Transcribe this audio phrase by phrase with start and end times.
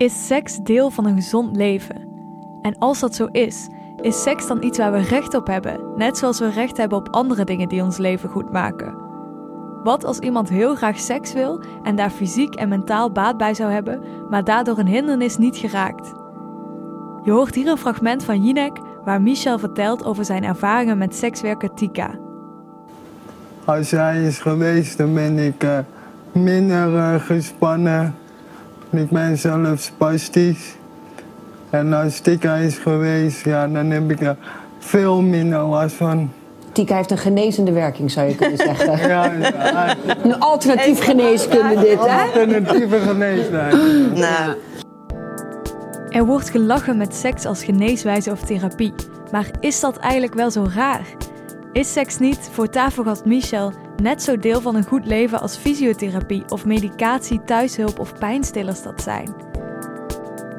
[0.00, 2.08] Is seks deel van een gezond leven?
[2.62, 3.68] En als dat zo is,
[4.00, 7.08] is seks dan iets waar we recht op hebben, net zoals we recht hebben op
[7.10, 8.94] andere dingen die ons leven goed maken?
[9.82, 13.72] Wat als iemand heel graag seks wil en daar fysiek en mentaal baat bij zou
[13.72, 16.12] hebben, maar daardoor een hindernis niet geraakt?
[17.24, 21.74] Je hoort hier een fragment van Jinek waar Michel vertelt over zijn ervaringen met sekswerker
[21.74, 22.18] Tika.
[23.64, 25.78] Als hij is geweest, dan ben ik uh,
[26.32, 28.14] minder uh, gespannen.
[28.90, 30.74] Ik ben zelf spastisch.
[31.70, 34.36] En als Tika is geweest, ja, dan heb ik er
[34.78, 36.30] veel minder last van.
[36.72, 38.98] Tika heeft een genezende werking, zou je kunnen zeggen.
[39.08, 42.22] ja, ja, een alternatief geneeskunde dit, hè?
[42.22, 43.78] Alternatieve geneeskunde.
[44.20, 44.56] Nou.
[46.08, 48.92] Er wordt gelachen met seks als geneeswijze of therapie.
[49.32, 51.06] Maar is dat eigenlijk wel zo raar?
[51.72, 56.44] Is seks niet, voor tafelgast Michel, net zo deel van een goed leven als fysiotherapie
[56.48, 59.34] of medicatie, thuishulp of pijnstillers dat zijn?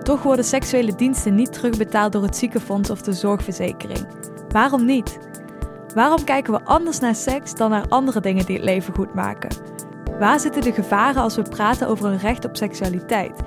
[0.04, 4.08] Toch worden seksuele diensten niet terugbetaald door het ziekenfonds of de zorgverzekering.
[4.50, 5.18] Waarom niet?
[5.96, 9.56] Waarom kijken we anders naar seks dan naar andere dingen die het leven goed maken?
[10.20, 13.40] Waar zitten de gevaren als we praten over een recht op seksualiteit?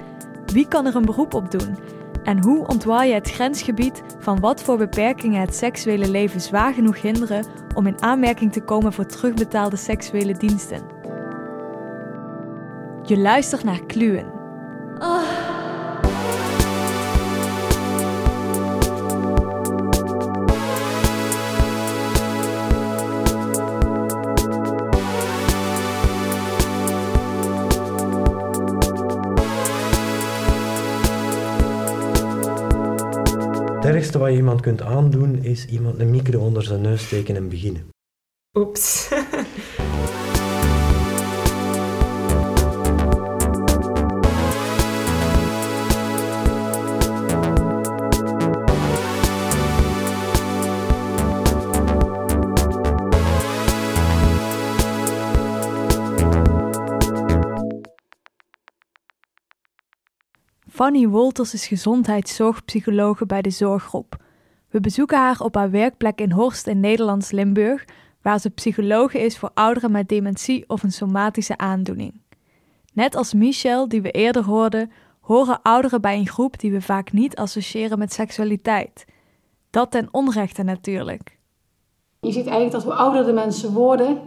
[0.46, 1.78] Wie kan er een beroep op doen?
[2.24, 7.00] En hoe ontwaar je het grensgebied van wat voor beperkingen het seksuele leven zwaar genoeg
[7.00, 10.82] hinderen om in aanmerking te komen voor terugbetaalde seksuele diensten?
[13.02, 14.32] Je luistert naar Kluwen.
[33.84, 37.36] Het ergste wat je iemand kunt aandoen is iemand een micro onder zijn neus steken
[37.36, 37.88] en beginnen.
[38.54, 39.08] Oeps.
[60.84, 64.16] Fanny Wolters is gezondheidszorgpsychologe bij de Zorggroep.
[64.70, 67.84] We bezoeken haar op haar werkplek in Horst in Nederlands Limburg,
[68.22, 72.20] waar ze psychologe is voor ouderen met dementie of een somatische aandoening.
[72.92, 74.90] Net als Michel, die we eerder hoorden,
[75.20, 79.04] horen ouderen bij een groep die we vaak niet associëren met seksualiteit.
[79.70, 81.38] Dat ten onrechte natuurlijk.
[82.20, 84.18] Je ziet eigenlijk dat hoe ouder de mensen worden,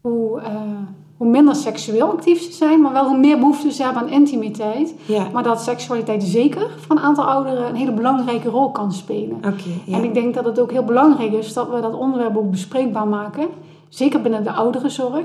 [0.00, 0.72] hoe, uh,
[1.20, 4.94] hoe minder seksueel actief ze zijn, maar wel hoe meer behoefte ze hebben aan intimiteit.
[5.06, 5.26] Ja.
[5.32, 9.36] Maar dat seksualiteit zeker voor een aantal ouderen een hele belangrijke rol kan spelen.
[9.36, 9.96] Oké, ja.
[9.96, 13.08] En ik denk dat het ook heel belangrijk is dat we dat onderwerp ook bespreekbaar
[13.08, 13.46] maken.
[13.88, 15.24] Zeker binnen de ouderenzorg.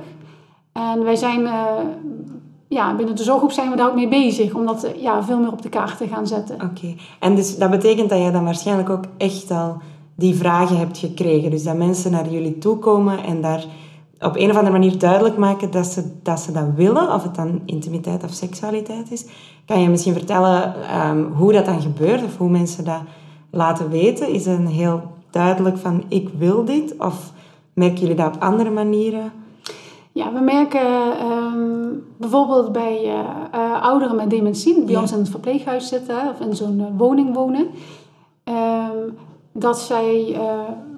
[0.72, 1.63] En wij zijn, eh,
[2.67, 4.53] ja, binnen de zorggroep zijn we daar ook mee bezig.
[4.53, 6.55] Om dat ja, veel meer op de kaart te gaan zetten.
[6.55, 6.95] Oké.
[7.19, 9.78] En dus dat betekent dat jij dan waarschijnlijk ook echt al
[10.16, 11.51] die vragen hebt gekregen.
[11.51, 13.66] Dus dat mensen naar jullie toe komen en daar
[14.20, 17.36] op een of andere manier duidelijk maken dat ze, dat ze dat willen, of het
[17.36, 19.26] dan intimiteit of seksualiteit is.
[19.66, 23.02] Kan je misschien vertellen ehm, hoe dat dan gebeurt, of hoe mensen dat
[23.52, 24.30] laten weten?
[24.30, 27.31] Is het een heel duidelijk van ik wil dit, of
[27.74, 29.31] merken jullie dat op andere manieren?
[30.12, 31.88] Ja, we merken ehm,
[32.18, 33.20] bijvoorbeeld bij eh,
[33.52, 35.02] eh, ouderen met dementie, die bij Ja.
[35.02, 37.68] ons in het verpleeghuis zitten of in zo'n eh, woning wonen,
[38.44, 38.97] ehm,
[39.52, 40.40] dat zij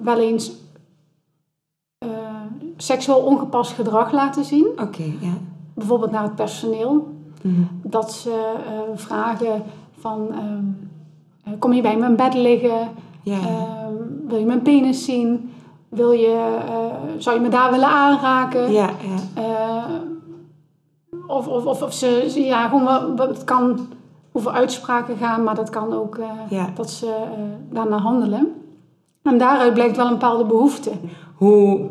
[0.02, 0.52] wel eens
[2.82, 4.66] seksueel ongepast gedrag laten zien.
[4.76, 5.32] Oké, ja.
[5.74, 7.08] Bijvoorbeeld naar het personeel.
[7.42, 7.62] Mhm.
[7.82, 9.62] Dat ze eh, vragen
[9.98, 10.64] van, ehm,
[11.44, 12.88] eh, kom je bij mijn bed liggen?
[13.24, 13.92] Ehm,
[14.26, 15.52] wil je mijn penis zien?
[15.88, 18.72] Wil je, eh, zou je me daar willen aanraken?
[18.72, 18.90] ja,
[19.34, 19.86] ja.
[21.26, 23.78] Of, of, of, of ze, ja, gewoon het kan
[24.32, 26.18] over uitspraken gaan, maar dat kan ook
[26.74, 27.14] dat ze
[27.70, 28.54] daarna handelen.
[29.22, 30.90] En daaruit blijkt wel een bepaalde behoefte.
[31.34, 31.88] Hoe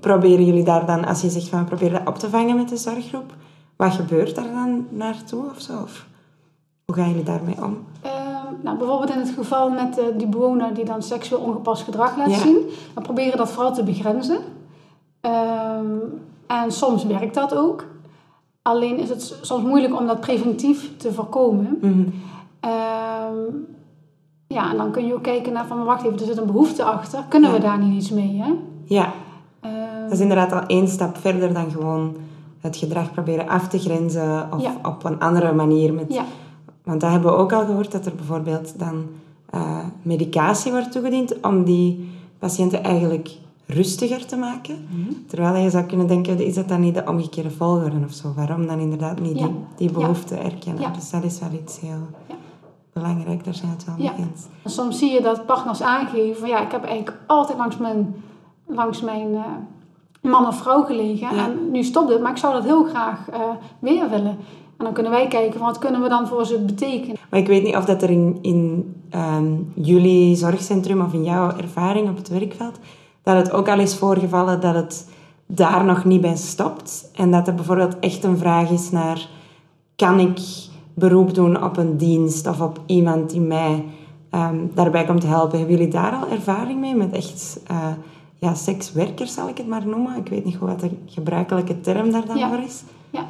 [0.00, 2.68] proberen jullie daar dan, als je zegt van we proberen dat op te vangen met
[2.68, 3.32] de zorggroep,
[3.76, 5.72] wat gebeurt daar dan naartoe of zo?
[5.82, 6.06] Of
[6.84, 7.78] hoe gaan jullie daarmee om?
[8.00, 8.10] Eh,
[8.62, 12.30] nou, bijvoorbeeld in het geval met eh, die bewoner die dan seksueel ongepast gedrag laat
[12.30, 12.38] Ja.
[12.38, 12.58] zien.
[12.94, 14.38] We proberen dat vooral te begrenzen.
[15.20, 15.86] Ehm,
[16.46, 17.84] en soms werkt dat ook.
[18.62, 21.78] Alleen is het soms moeilijk om dat preventief te voorkomen.
[21.80, 22.02] Mhm.
[22.60, 23.34] Ehm,
[24.46, 26.84] ja, en dan kun je ook kijken naar van, wacht even, er zit een behoefte
[26.84, 27.24] achter.
[27.28, 28.52] Kunnen we daar niet iets mee, hè?
[28.84, 29.10] Ja, Ehm,
[30.10, 32.16] dat is inderdaad al één stap verder dan gewoon
[32.60, 34.74] het gedrag proberen af te grenzen of Ja.
[34.82, 35.92] op een andere manier.
[35.94, 36.24] Met, ja,
[36.84, 39.04] Want dat hebben we ook al gehoord, dat er bijvoorbeeld dan
[39.50, 42.08] eh, medicatie wordt toegediend om die
[42.38, 43.30] patiënten eigenlijk
[43.66, 44.86] rustiger te maken.
[44.88, 45.12] Mhm.
[45.26, 48.32] Terwijl je zou kunnen denken, is dat dan niet de omgekeerde volgorde of zo?
[48.36, 49.46] Waarom dan inderdaad niet Ja.
[49.46, 50.92] die, die behoefte erkennen?
[50.92, 52.06] Dus dat is wel iets heel...
[52.28, 52.34] ja.
[52.92, 54.46] belangrijk, daar zijn het wel mee eens.
[54.62, 58.14] En soms zie je dat partners aangeven van ja, ik heb eigenlijk altijd langs mijn,
[58.66, 59.42] langs mijn eh,
[60.20, 61.36] man of vrouw gelegen.
[61.36, 61.44] Ja.
[61.44, 63.40] En nu stopt het, maar ik zou dat heel graag eh,
[63.78, 64.38] weer willen.
[64.76, 67.16] En dan kunnen wij kijken van wat kunnen we dan voor ze betekenen.
[67.30, 71.56] Maar ik weet niet of dat er in, in ehm, jullie zorgcentrum of in jouw
[71.56, 72.78] ervaring op het werkveld,
[73.22, 75.08] dat het ook al is voorgevallen dat het
[75.46, 77.10] daar nog niet bij stopt.
[77.14, 79.28] En dat er bijvoorbeeld echt een vraag is naar,
[79.96, 80.38] kan ik
[80.94, 83.84] beroep doen op een dienst of op iemand die mij
[84.30, 85.58] ehm, daarbij komt helpen?
[85.58, 87.76] Hebben jullie daar al ervaring mee met echt eh,
[88.40, 90.16] ja, sekswerkers, zal ik het maar noemen?
[90.16, 92.48] Ik weet niet goed wat de gebruikelijke term daar dan Ja.
[92.48, 92.82] voor is.
[93.10, 93.20] Ja.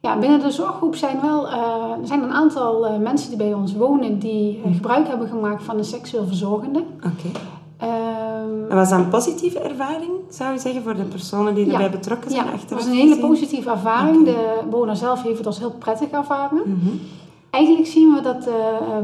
[0.00, 3.54] ja, binnen de zorggroep zijn wel eh, er zijn een aantal eh, mensen die bij
[3.54, 6.78] ons wonen die eh, gebruik hebben gemaakt van een seksueel verzorgende.
[6.96, 7.38] Oké.
[7.78, 11.72] Ehm, En was dat een positieve ervaring, zou je zeggen, voor de personen die Ja.
[11.72, 12.44] erbij betrokken zijn?
[12.46, 14.24] ja, het was een hele positieve ervaring.
[14.24, 16.62] De bewoner zelf heeft het als heel prettig ervaren.
[16.64, 16.88] Mhm.
[17.50, 18.48] Eigenlijk zien we dat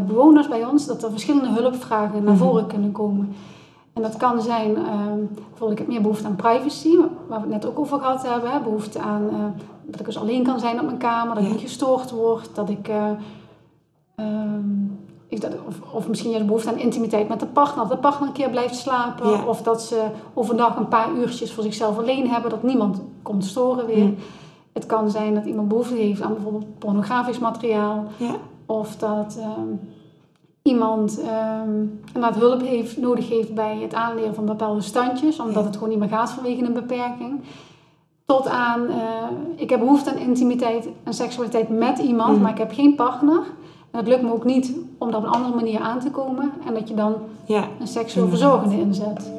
[0.07, 2.43] bewoners bij ons, dat er verschillende hulpvragen naar Mhm.
[2.45, 3.35] voren kunnen komen.
[3.93, 4.85] En dat kan zijn, eh,
[5.35, 6.97] bijvoorbeeld ik heb meer behoefte aan privacy,
[7.29, 8.51] waar we het net ook over gehad hebben.
[8.51, 8.61] Hè?
[8.61, 11.49] Behoefte aan eh, dat ik dus alleen kan zijn op mijn kamer, dat Ja.
[11.51, 12.89] ik niet gestoord word, dat ik...
[12.89, 13.11] eh,
[14.15, 14.69] ehm,
[15.67, 18.51] of, of misschien juist behoefte aan intimiteit met de partner, dat de partner een keer
[18.51, 19.31] blijft slapen.
[19.31, 19.45] Ja.
[19.47, 20.05] Of dat ze
[20.35, 24.11] overdag een paar uurtjes voor zichzelf alleen hebben, dat niemand komt storen weer.
[24.73, 28.05] Het kan zijn dat iemand behoefte heeft aan bijvoorbeeld pornografisch materiaal.
[28.17, 28.35] Ja.
[28.67, 29.75] Of dat ehm,
[30.63, 31.21] iemand
[32.15, 35.99] inderdaad hulp heeft, nodig heeft bij het aanleren van bepaalde standjes, omdat het gewoon niet
[35.99, 37.41] meer gaat vanwege een beperking.
[38.25, 38.97] Tot aan, eh,
[39.57, 42.43] ik heb behoefte aan intimiteit en seksualiteit met iemand, Mhm.
[42.43, 43.43] maar ik heb geen partner.
[43.91, 46.53] En het lukt me ook niet om daar op een andere manier aan te komen.
[46.67, 47.15] En dat je dan
[47.45, 47.65] Ja.
[47.81, 49.31] een seksueel verzorgende inzet.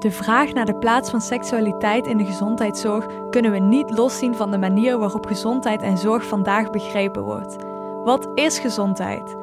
[0.00, 4.50] De vraag naar de plaats van seksualiteit in de gezondheidszorg kunnen we niet loszien van
[4.50, 7.56] de manier waarop gezondheid en zorg vandaag begrepen wordt.
[8.04, 9.36] Wat is gezondheid?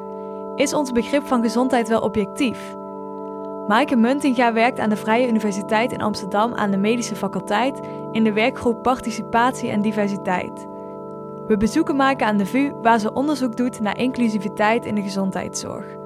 [0.54, 2.76] Is ons begrip van gezondheid wel objectief?
[3.66, 7.80] Maaike Muntinga werkt aan de Vrije Universiteit in Amsterdam aan de medische faculteit
[8.12, 10.66] in de werkgroep Participatie en Diversiteit.
[11.46, 15.97] We bezoeken Maaike aan de VU waar ze onderzoek doet naar inclusiviteit in de gezondheidszorg.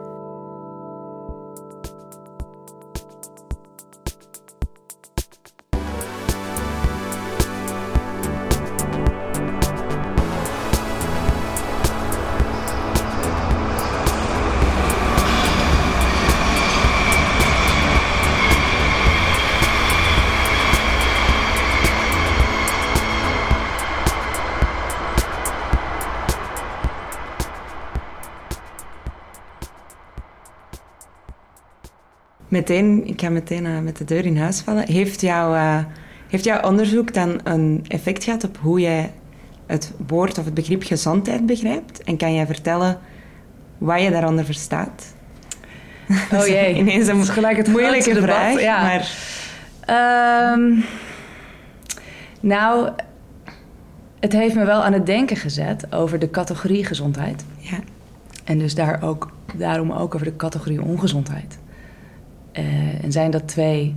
[32.53, 34.89] Meteen, ik ga meteen eh, met de deur in huis vallen.
[34.89, 35.79] Heeft, jouw eh,
[36.29, 39.13] heeft jouw onderzoek dan een effect gehad op hoe jij
[39.67, 42.03] het woord of het begrip gezondheid begrijpt?
[42.03, 42.99] En kan jij vertellen
[43.79, 45.15] wat je daaronder verstaat?
[46.33, 46.75] Oh jee.
[46.75, 48.83] Ineens een gelijk het moeilijke debat, vraag, ja.
[48.83, 49.11] maar
[49.87, 50.81] Ehm,
[52.41, 52.91] nou,
[54.21, 57.45] het heeft me wel aan het denken gezet over de categorie gezondheid.
[57.59, 57.79] ja.
[58.45, 61.59] En dus daar ook, daarom ook over de categorie ongezondheid.
[62.53, 63.95] Eh, en zijn dat twee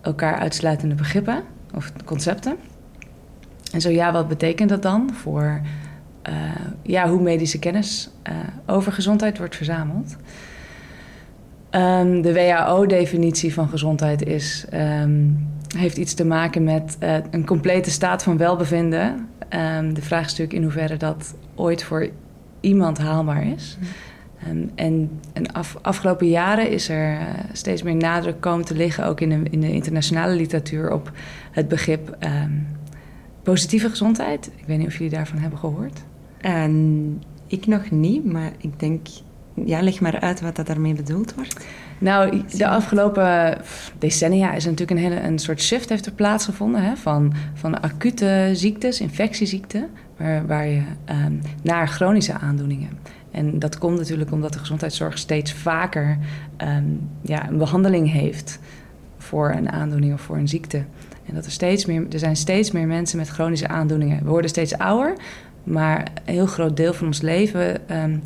[0.00, 1.42] elkaar uitsluitende begrippen
[1.74, 2.56] of concepten?
[3.72, 5.60] En zo ja, wat betekent dat dan voor
[6.22, 6.34] eh,
[6.82, 8.34] ja, hoe medische kennis eh,
[8.66, 10.16] over gezondheid wordt verzameld?
[11.70, 15.20] Ehm, de WHO-definitie van gezondheid is, ehm,
[15.76, 16.96] heeft iets te maken met
[17.30, 19.28] een complete staat van welbevinden.
[19.48, 22.08] Ehm, de vraag is natuurlijk in hoeverre dat ooit voor
[22.60, 23.78] iemand haalbaar is.
[24.74, 25.20] En
[25.52, 29.50] af, afgelopen jaren is er eh, steeds meer nadruk komen te liggen, ook in de,
[29.50, 31.12] in de internationale literatuur, op
[31.50, 32.52] het begrip ehm,
[33.42, 34.50] positieve gezondheid.
[34.56, 36.02] Ik weet niet of jullie daarvan hebben gehoord.
[36.40, 39.06] En ik nog niet, maar ik denk...
[39.64, 41.66] Ja, leg maar uit wat dat daarmee bedoeld wordt.
[41.98, 43.58] Nou, de afgelopen
[43.98, 47.80] decennia is er natuurlijk een hele een soort shift heeft er plaatsgevonden hè, van, van
[47.80, 52.88] acute ziektes, infectieziekten, waar, waar je ehm, naar chronische aandoeningen.
[53.38, 56.18] En dat komt natuurlijk omdat de gezondheidszorg steeds vaker
[56.56, 56.84] ehm,
[57.22, 58.58] ja, een behandeling heeft
[59.18, 60.84] voor een aandoening of voor een ziekte.
[61.26, 64.22] En dat er steeds meer, er zijn steeds meer mensen met chronische aandoeningen.
[64.24, 65.16] We worden steeds ouder,
[65.64, 68.16] maar een heel groot deel van ons leven ehm,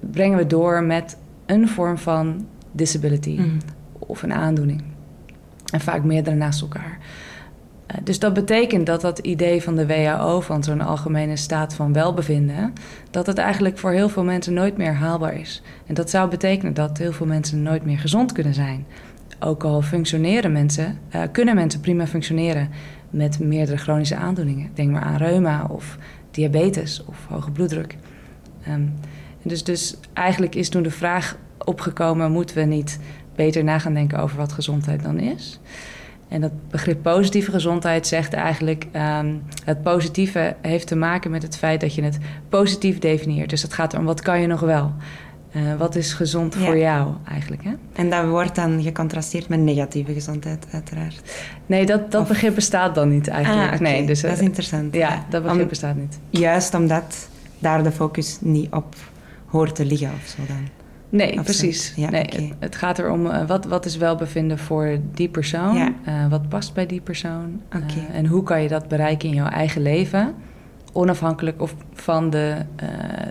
[0.00, 1.16] brengen we door met
[1.46, 3.48] een vorm van disability Mhm.
[3.98, 4.82] of een aandoening.
[5.72, 6.98] En vaak meerdere naast elkaar.
[7.88, 11.92] Eh, dus dat betekent dat dat idee van de WHO, van zo'n algemene staat van
[11.92, 12.72] welbevinden,
[13.10, 15.62] dat het eigenlijk voor heel veel mensen nooit meer haalbaar is.
[15.86, 18.86] En dat zou betekenen dat heel veel mensen nooit meer gezond kunnen zijn.
[19.40, 22.68] Ook al functioneren mensen, eh, kunnen mensen prima functioneren
[23.10, 24.70] met meerdere chronische aandoeningen.
[24.74, 25.98] Denk maar aan reuma of
[26.30, 27.96] diabetes of hoge bloeddruk.
[28.62, 28.82] Ehm,
[29.42, 32.98] dus, dus eigenlijk is toen de vraag opgekomen: moeten we niet
[33.34, 35.60] beter na gaan denken over wat gezondheid dan is?
[36.28, 38.86] En dat begrip positieve gezondheid zegt eigenlijk:
[39.20, 42.18] um, het positieve heeft te maken met het feit dat je het
[42.48, 43.50] positief definieert.
[43.50, 44.92] Dus het gaat om wat kan je nog wel?
[45.56, 46.60] Uh, wat is gezond Ja.
[46.60, 47.64] voor jou eigenlijk?
[47.64, 47.70] Hè?
[47.92, 51.20] En dat wordt dan gecontrasteerd met negatieve gezondheid, uiteraard.
[51.66, 53.72] Nee, dat, dat Of- begrip bestaat dan niet eigenlijk.
[53.72, 54.94] Ah, nee, dus, dat is eh, interessant.
[54.94, 56.18] Ja, dat begrip Om- bestaat niet.
[56.30, 58.94] Juist omdat daar de focus niet op
[59.46, 60.68] hoort te liggen of zo dan.
[61.10, 61.92] Nee, precies.
[61.96, 65.76] Ja, nee, het, het gaat erom uh, wat, wat is welbevinden voor die persoon.
[65.76, 65.92] Ja.
[66.08, 67.60] Uh, wat past bij die persoon.
[67.66, 67.84] Oké.
[68.10, 70.34] Uh, en hoe kan je dat bereiken in jouw eigen leven.
[70.92, 72.54] Onafhankelijk of van de,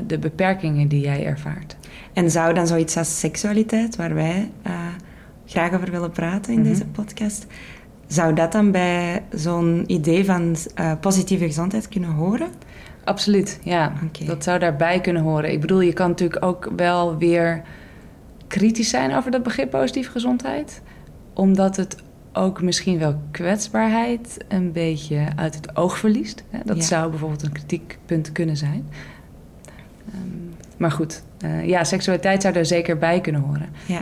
[0.07, 1.77] de beperkingen die jij ervaart.
[2.13, 4.51] En zou dan zoiets als seksualiteit, waar wij
[5.45, 6.67] graag over willen praten in Mhm.
[6.69, 7.47] deze podcast,
[8.07, 12.47] zou dat dan bij zo'n idee van uh, positieve gezondheid kunnen horen?
[13.03, 13.93] Absoluut, ja.
[14.25, 15.51] Dat zou daarbij kunnen horen.
[15.51, 17.61] Ik bedoel, je kan natuurlijk ook wel weer
[18.47, 20.81] kritisch zijn over dat begrip positieve gezondheid.
[21.33, 21.95] Omdat het
[22.33, 26.43] ook misschien wel kwetsbaarheid een beetje uit het oog verliest.
[26.65, 26.83] Dat Ja.
[26.83, 28.89] zou bijvoorbeeld een kritiekpunt kunnen zijn.
[30.13, 30.21] Ehm,
[30.77, 33.69] maar goed, eh, ja, seksualiteit zou daar zeker bij kunnen horen.
[33.85, 34.01] Ja.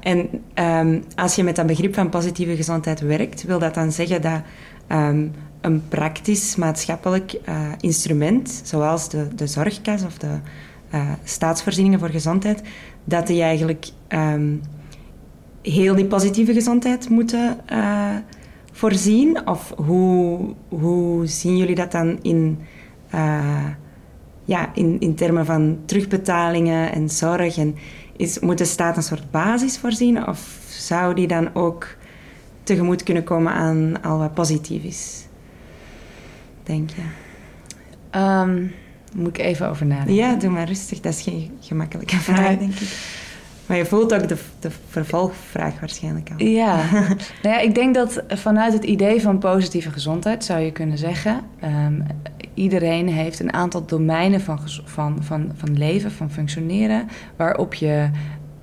[0.00, 4.22] En ehm, als je met dat begrip van positieve gezondheid werkt, wil dat dan zeggen
[4.22, 4.40] dat
[4.86, 5.26] ehm,
[5.60, 10.38] een praktisch maatschappelijk eh, instrument, zoals de, de zorgkas of de
[10.90, 12.62] eh, staatsvoorzieningen voor gezondheid,
[13.04, 14.54] dat die eigenlijk ehm,
[15.62, 18.16] heel die positieve gezondheid moeten eh,
[18.72, 19.48] voorzien?
[19.48, 22.58] Of hoe, hoe zien jullie dat dan in,
[24.44, 27.58] ja, in, in termen van terugbetalingen en zorg?
[27.58, 27.74] En
[28.22, 30.26] is, moet de staat een soort basis voorzien?
[30.28, 31.86] Of zou die dan ook
[32.62, 35.26] tegemoet kunnen komen aan al wat positief is?
[36.62, 37.02] Denk je?
[38.10, 38.66] Ehm,
[39.14, 40.14] moet ik even over nadenken?
[40.14, 41.00] Ja, doe maar rustig.
[41.00, 42.88] Dat is geen gemakkelijke vraag, denk ik.
[43.66, 46.46] Maar je voelt ook de, de vervolgvraag waarschijnlijk al.
[46.46, 46.76] Ja,
[47.42, 51.40] nou ja, ik denk dat vanuit het idee van positieve gezondheid zou je kunnen zeggen:
[51.60, 52.00] ehm,
[52.54, 58.10] iedereen heeft een aantal domeinen van, van, van, van leven, van functioneren, waarop je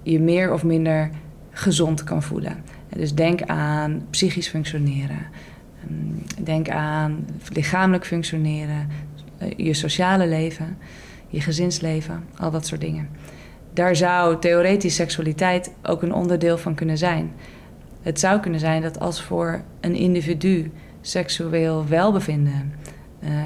[0.03, 1.09] je meer of minder
[1.51, 2.63] gezond kan voelen.
[2.95, 5.19] Dus denk aan psychisch functioneren,
[5.83, 8.87] ehm, denk aan lichamelijk functioneren,
[9.37, 10.77] eh, je sociale leven,
[11.27, 13.09] je gezinsleven, al dat soort dingen.
[13.73, 17.31] Daar zou theoretisch seksualiteit ook een onderdeel van kunnen zijn.
[18.01, 22.73] Het zou kunnen zijn dat als voor een individu seksueel welbevinden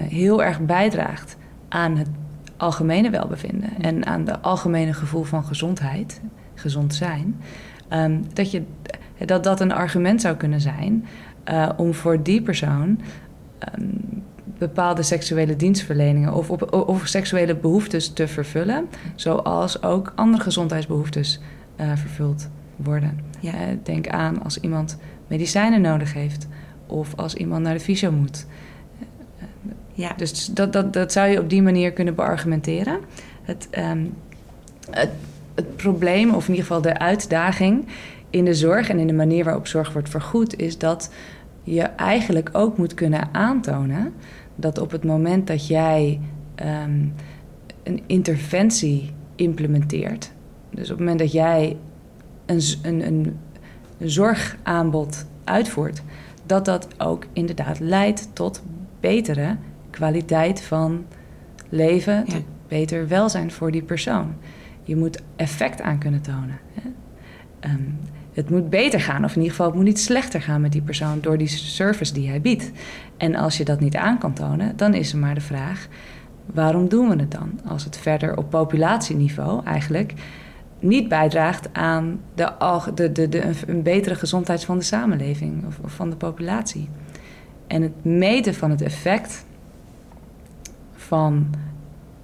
[0.10, 1.38] heel erg bijdraagt
[1.70, 2.10] aan het
[2.58, 6.22] algemene welbevinden en aan de algemene gevoel van gezondheid,
[6.54, 7.42] gezond zijn,
[7.88, 8.64] ehm, dat, je,
[9.26, 11.06] dat dat een argument zou kunnen zijn
[11.44, 13.00] eh, om voor die persoon
[13.60, 13.86] ehm,
[14.58, 21.40] bepaalde seksuele dienstverleningen of, of, of seksuele behoeftes te vervullen, zoals ook andere gezondheidsbehoeftes
[21.76, 23.20] eh, vervuld worden.
[23.40, 23.52] Ja.
[23.52, 26.48] Eh, denk aan als iemand medicijnen nodig heeft
[26.88, 28.46] of als iemand naar de fysio moet.
[29.94, 30.14] Ja.
[30.18, 33.00] Dus dat, dat, dat zou je op die manier kunnen beargumenteren.
[33.42, 34.06] Het, ehm,
[34.90, 35.12] het,
[35.56, 37.86] het probleem, of in ieder geval de uitdaging
[38.30, 41.12] in de zorg en in de manier waarop zorg wordt vergoed, is dat
[41.64, 44.14] je eigenlijk ook moet kunnen aantonen
[44.56, 46.20] dat op het moment dat jij
[46.56, 47.06] ehm,
[47.84, 50.32] een interventie implementeert,
[50.70, 51.78] dus op het moment dat jij
[52.46, 53.38] een, een, een
[54.00, 56.02] zorgaanbod uitvoert,
[56.46, 58.62] dat dat ook inderdaad leidt tot
[59.00, 59.56] betere
[59.94, 61.06] kwaliteit van
[61.70, 62.36] leven, Ja.
[62.68, 64.34] beter welzijn voor die persoon.
[64.84, 66.60] Je moet effect aan kunnen tonen.
[66.74, 66.90] Hè?
[67.60, 67.82] Ehm,
[68.34, 70.82] het moet beter gaan, of in ieder geval het moet niet slechter gaan met die
[70.82, 72.72] persoon door die service die hij biedt.
[73.18, 75.88] En als je dat niet aan kan tonen, dan is er maar de vraag:
[76.46, 77.60] waarom doen we het dan?
[77.66, 80.14] Als het verder op populatieniveau eigenlijk
[80.80, 82.52] niet bijdraagt aan de,
[82.94, 86.90] de, de, de, een betere gezondheid van de samenleving of, of van de populatie.
[87.68, 89.46] En het meten van het effect
[91.04, 91.48] van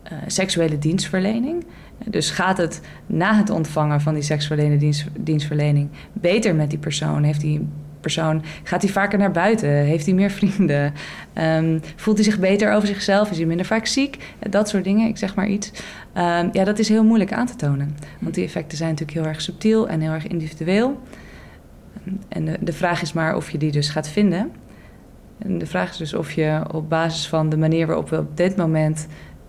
[0.04, 1.66] eh, seksuele dienstverlening.
[2.06, 7.24] Dus gaat het na het ontvangen van die seksuele dienst, dienstverlening beter met die persoon?
[7.24, 7.68] Heeft die
[8.02, 9.70] persoon, gaat hij vaker naar buiten?
[9.70, 10.94] Heeft hij meer vrienden?
[11.34, 13.32] Ehm, voelt hij zich beter over zichzelf?
[13.32, 14.18] Is hij minder vaak ziek?
[14.50, 15.72] Dat soort dingen, ik zeg maar iets.
[16.14, 17.98] Ehm, ja, dat is heel moeilijk aan te tonen.
[18.20, 21.00] Want die effecten zijn natuurlijk heel erg subtiel en heel erg individueel.
[22.28, 24.52] En de vraag is maar of je die dus gaat vinden.
[25.40, 28.38] En de vraag is dus of je op basis van de manier waarop we op
[28.38, 29.08] dit moment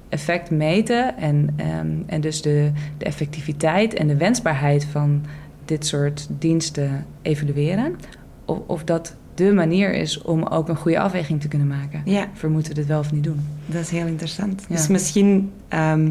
[0.09, 5.25] effect meten en, ehm, en dus de, de effectiviteit en de wensbaarheid van
[5.64, 7.97] dit soort diensten evalueren,
[8.44, 12.02] of, of dat de manier is om ook een goede afweging te kunnen maken.
[12.04, 12.28] Ja.
[12.35, 13.40] Voor moeten we dit wel of niet doen?
[13.66, 14.64] Dat is heel interessant.
[14.68, 14.76] Ja.
[14.76, 16.11] Dus misschien ehm,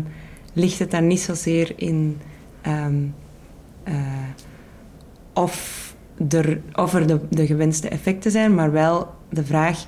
[0.54, 2.18] ligt het dan niet zozeer in
[2.62, 3.94] eh,
[5.34, 5.96] of,
[6.30, 9.86] er, of er de, de gewenste effecten zijn, maar wel de vraag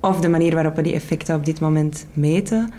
[0.00, 2.72] of de manier waarop we die effecten op dit moment meten,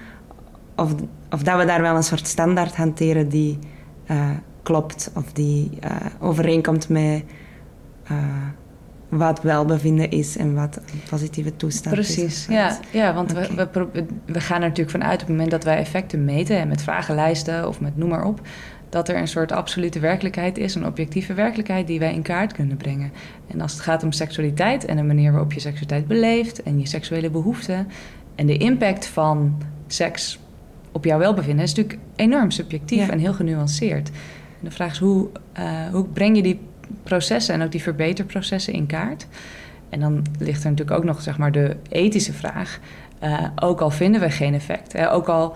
[0.76, 0.96] of,
[1.30, 3.60] of dat we daar wel een soort standaard hanteren die
[4.06, 4.30] eh,
[4.64, 7.24] klopt of die eh, overeenkomt met
[8.04, 8.18] eh,
[9.10, 12.14] wat welbevinden is en wat een positieve toestand is.
[12.14, 15.64] Precies, ja, ja want we, we, we gaan er natuurlijk vanuit op het moment dat
[15.64, 16.58] wij effecten meten...
[16.58, 18.42] en met vragenlijsten of met noem maar op...
[18.90, 21.88] dat er een soort absolute werkelijkheid is, een objectieve werkelijkheid...
[21.88, 23.12] die wij in kaart kunnen brengen.
[23.48, 26.64] En als het gaat om seksualiteit en de manier waarop je seksualiteit beleeft...
[26.64, 27.88] en je seksuele behoeften
[28.36, 30.40] en de impact van seks
[30.92, 31.64] op jouw welbevinden...
[31.64, 33.12] is natuurlijk enorm subjectief Ja.
[33.12, 34.10] en heel genuanceerd.
[34.60, 36.60] En de vraag is, hoe, eh, hoe breng je die
[37.04, 39.28] processen en ook die verbeterprocessen in kaart...
[39.90, 42.80] En dan ligt er natuurlijk ook nog zeg maar, de ethische vraag.
[43.20, 45.56] Eh, ook al vinden we geen effect, hè, ook al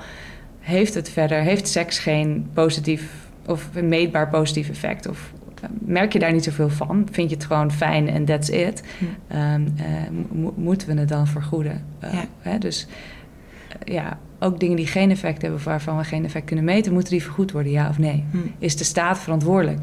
[0.59, 5.31] heeft het verder, heeft seks geen positief of een meetbaar positief effect, of
[5.61, 8.83] eh, merk je daar niet zoveel van, vind je het gewoon fijn en that's it,
[8.97, 9.05] Hm.
[9.27, 9.85] Ehm, eh,
[10.31, 11.83] mo- moeten we het dan vergoeden?
[11.99, 12.23] Eh, Ja.
[12.41, 12.87] hè, dus
[13.85, 17.23] ja, ook dingen die geen effect hebben, waarvan we geen effect kunnen meten, moeten die
[17.23, 18.23] vergoed worden, ja of nee?
[18.31, 18.37] Hm.
[18.59, 19.79] Is de staat verantwoordelijk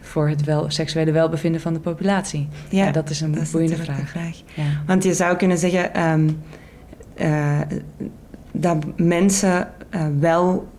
[0.00, 2.48] voor het wel, seksuele welbevinden van de populatie?
[2.68, 4.14] Ja, Ja, dat is een Dat boeiende vraag.
[4.54, 4.62] Ja.
[4.86, 6.28] Want je zou kunnen zeggen ehm,
[7.14, 7.60] eh,
[8.52, 9.68] dat mensen
[10.18, 10.72] wel,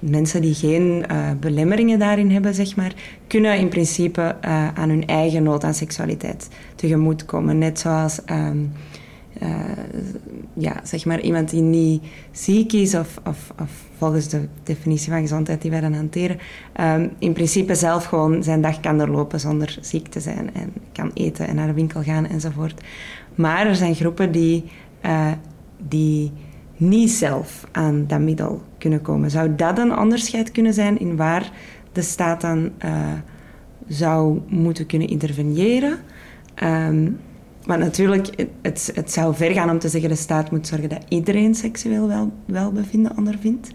[0.00, 2.94] mensen die geen eh, belemmeringen daarin hebben, zeg maar,
[3.26, 7.58] kunnen in principe eh, aan hun eigen nood aan seksualiteit tegemoetkomen.
[7.58, 8.58] Net zoals ehm,
[9.38, 9.50] eh,
[10.54, 12.02] ja, zeg maar iemand die niet
[12.32, 16.38] ziek is, of, of, of volgens de definitie van gezondheid die wij dan hanteren,
[16.72, 21.10] ehm, in principe zelf gewoon zijn dag kan doorlopen zonder ziek te zijn en kan
[21.14, 22.80] eten en naar de winkel gaan enzovoort.
[23.34, 24.64] Maar er zijn groepen die,
[25.88, 26.32] die
[26.80, 29.30] niet zelf aan dat middel kunnen komen.
[29.30, 31.52] Zou dat een onderscheid kunnen zijn in waar
[31.92, 33.12] de staat dan eh,
[33.86, 35.98] zou moeten kunnen interveneren?
[36.54, 37.10] Ehm,
[37.66, 41.04] want natuurlijk, het- het, zou ver gaan om te zeggen de staat moet zorgen dat
[41.08, 43.70] iedereen seksueel wel, welbevinden ondervindt.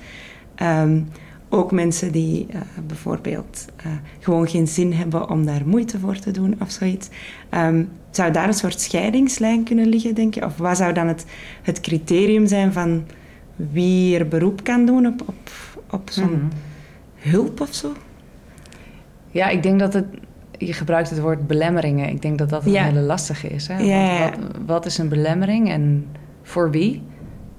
[0.56, 1.02] Ehm,
[1.50, 6.32] ook mensen die eh, bijvoorbeeld eh, gewoon geen zin hebben om daar moeite voor te
[6.32, 7.10] doen of zoiets.
[7.56, 10.46] Ehm, zou daar een soort scheidingslijn kunnen liggen, denk je?
[10.46, 11.26] Of wat zou dan het,
[11.62, 13.04] het criterium zijn van
[13.56, 15.52] wie er beroep kan doen op, op,
[15.89, 16.46] op zo'n Mhm.
[17.15, 17.91] hulp of zo?
[19.32, 20.06] Ja, ik denk dat het.
[20.58, 22.10] Je gebruikt het woord belemmeringen.
[22.10, 22.84] Ik denk dat dat een Ja.
[22.84, 23.68] hele lastige is.
[23.68, 23.78] Hè?
[23.78, 24.30] Ja.
[24.30, 26.06] Wat, wat is een belemmering en
[26.44, 27.02] voor wie?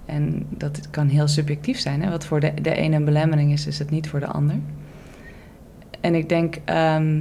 [0.06, 2.02] En dat kan heel subjectief zijn.
[2.02, 2.10] Hè?
[2.10, 4.56] Wat voor de, de ene een belemmering is, is het niet voor de ander.
[6.00, 7.16] En ik denk ehm,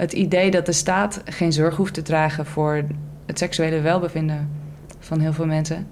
[0.00, 2.84] het idee dat de staat geen zorg hoeft te dragen voor
[3.26, 4.50] het seksuele welbevinden
[4.98, 5.86] van heel veel mensen,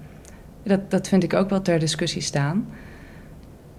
[0.63, 2.67] dat, dat vind ik ook wel ter discussie staan.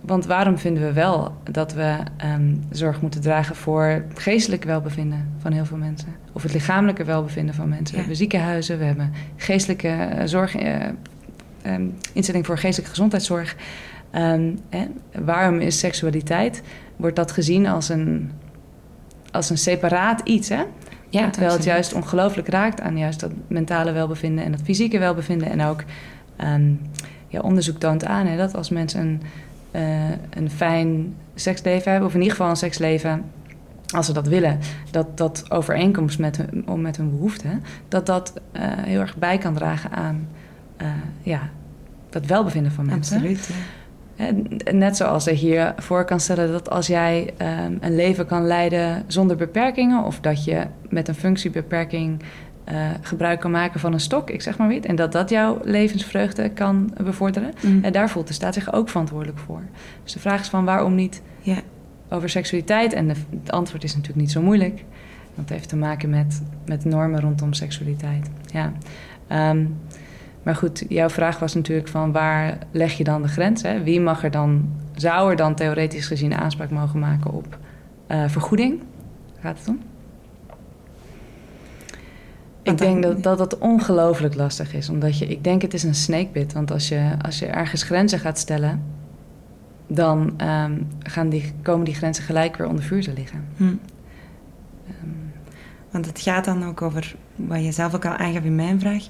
[0.01, 5.33] Want waarom vinden we wel dat we ehm, zorg moeten dragen voor het geestelijk welbevinden
[5.39, 6.09] van heel veel mensen?
[6.33, 7.95] Of het lichamelijke welbevinden van mensen?
[7.95, 10.87] We hebben ziekenhuizen, we hebben geestelijke eh, zorg, eh,
[11.63, 13.57] ehm, instelling voor geestelijke gezondheidszorg.
[14.11, 14.55] Ehm?
[15.13, 16.63] Waarom is seksualiteit,
[16.97, 18.31] wordt dat gezien als een,
[19.31, 20.63] als een separaat iets, hè?
[21.09, 25.51] Ja, Terwijl het juist ongelooflijk raakt aan juist dat mentale welbevinden en dat fysieke welbevinden.
[25.51, 25.85] En ook
[26.37, 26.73] ehm,
[27.29, 29.23] ja, onderzoek toont aan hè, dat als mensen een,
[29.71, 33.25] eh, een fijn seksleven hebben, of in ieder geval een seksleven,
[33.95, 34.59] als ze dat willen,
[34.91, 39.39] dat dat overeenkomst met hun, om met hun behoeften, dat dat eh, heel erg bij
[39.39, 40.29] kan dragen aan
[40.77, 40.89] eh,
[41.23, 41.51] ja,
[42.11, 43.17] dat welbevinden van mensen.
[43.17, 43.55] Absoluut, ja.
[44.21, 44.47] En
[44.79, 49.03] Net zoals je hier voor kan stellen dat als jij ehm, een leven kan leiden
[49.07, 52.23] zonder beperkingen, of dat je met een functiebeperking
[52.65, 55.61] eh, gebruik kan maken van een stok, ik zeg maar weer, en dat dat jouw
[55.65, 57.85] levensvreugde kan bevorderen, Mm.
[57.85, 59.63] en daar voelt de staat zich ook verantwoordelijk voor.
[60.03, 61.57] Dus de vraag is van waarom niet Ja.
[62.09, 62.93] over seksualiteit?
[62.93, 64.85] En de, het antwoord is natuurlijk niet zo moeilijk,
[65.35, 68.31] want het heeft te maken met, met normen rondom seksualiteit.
[68.53, 68.73] Ja.
[69.27, 69.65] Ehm,
[70.43, 73.63] maar goed, jouw vraag was natuurlijk van waar leg je dan de grens?
[73.63, 73.83] Hè?
[73.83, 77.59] Wie mag er dan, zou er dan theoretisch gezien aanspraak mogen maken op
[78.07, 78.83] eh, vergoeding?
[79.41, 79.81] Gaat het om?
[82.63, 84.89] Ik denk dat, dat dat ongelooflijk lastig is.
[84.89, 86.53] Omdat je, ik denk het is een snakebit.
[86.53, 88.83] Want als je, als je ergens grenzen gaat stellen,
[89.87, 93.45] dan ehm, gaan die, komen die grenzen gelijk weer onder vuur te liggen.
[93.57, 93.65] Hm.
[93.65, 93.75] Ehm,
[95.91, 99.07] Want het gaat dan ook over, wat je zelf ook al aangaf in mijn vraag,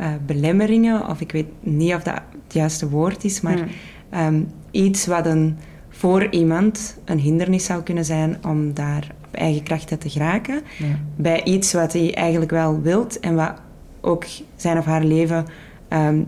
[0.00, 3.64] eh, belemmeringen, of ik weet niet of dat het juiste woord is, maar hm.
[4.10, 5.56] ehm, iets wat een,
[5.88, 10.62] voor iemand een hindernis zou kunnen zijn om daar op eigen krachten te geraken.
[10.78, 10.86] Ja.
[11.16, 13.52] Bij iets wat hij eigenlijk wel wilt en wat
[14.00, 14.24] ook
[14.56, 15.46] zijn of haar leven
[15.88, 16.22] ehm,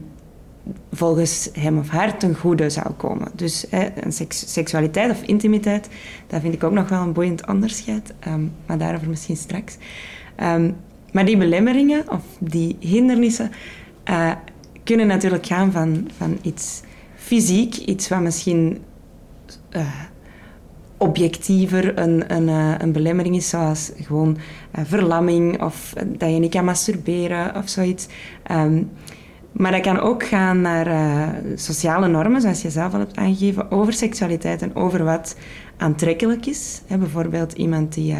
[0.92, 3.28] volgens hem of haar ten goede zou komen.
[3.34, 5.88] Dus hè, een seks- seksualiteit of intimiteit,
[6.26, 8.14] dat vind ik ook nog wel een boeiend onderscheid.
[8.18, 9.76] ehm, maar daarover misschien straks.
[10.36, 10.70] Ehm,
[11.12, 13.50] maar die belemmeringen of die hindernissen
[14.04, 14.32] eh,
[14.84, 16.82] kunnen natuurlijk gaan van, van iets
[17.14, 18.78] fysiek, iets wat misschien
[19.70, 19.86] eh,
[20.96, 24.36] objectiever een, een, eh, een belemmering is, zoals gewoon
[24.72, 28.06] verlamming of dat je niet kan masturberen of zoiets.
[28.42, 28.82] Ehm,
[29.52, 33.92] maar dat kan ook gaan naar sociale normen, zoals je zelf al hebt aangegeven, over
[33.92, 35.36] seksualiteit en over wat
[35.76, 36.82] aantrekkelijk is.
[36.98, 38.14] Bijvoorbeeld iemand die,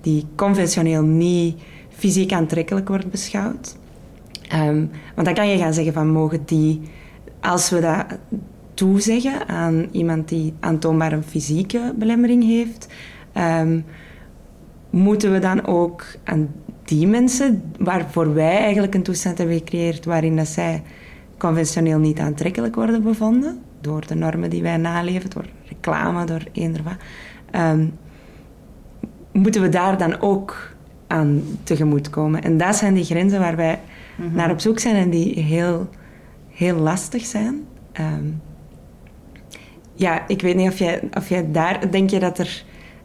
[0.00, 1.60] die conventioneel niet
[2.00, 3.76] fysiek aantrekkelijk wordt beschouwd.
[4.48, 6.80] Ehm, want dan kan je gaan zeggen van mogen die,
[7.40, 8.04] als we dat
[8.74, 12.88] toezeggen aan iemand die aantoonbaar een fysieke belemmering heeft,
[13.32, 13.80] ehm,
[14.90, 16.48] moeten we dan ook aan
[16.84, 20.82] die mensen, waarvoor wij eigenlijk een toestand hebben gecreëerd waarin dat zij
[21.38, 26.82] conventioneel niet aantrekkelijk worden bevonden, door de normen die wij naleven, door reclame, door eender
[26.82, 26.96] wat,
[27.50, 27.86] ehm,
[29.32, 30.69] moeten we daar dan ook
[31.10, 32.42] aan tegemoetkomen.
[32.42, 33.80] En dat zijn die grenzen waar wij
[34.32, 35.88] naar op zoek zijn en die heel,
[36.48, 37.66] heel lastig zijn.
[37.92, 38.24] Ehm,
[39.94, 41.90] ja, ik weet niet of jij, of jij daar...
[41.90, 42.64] Denk je dat, er,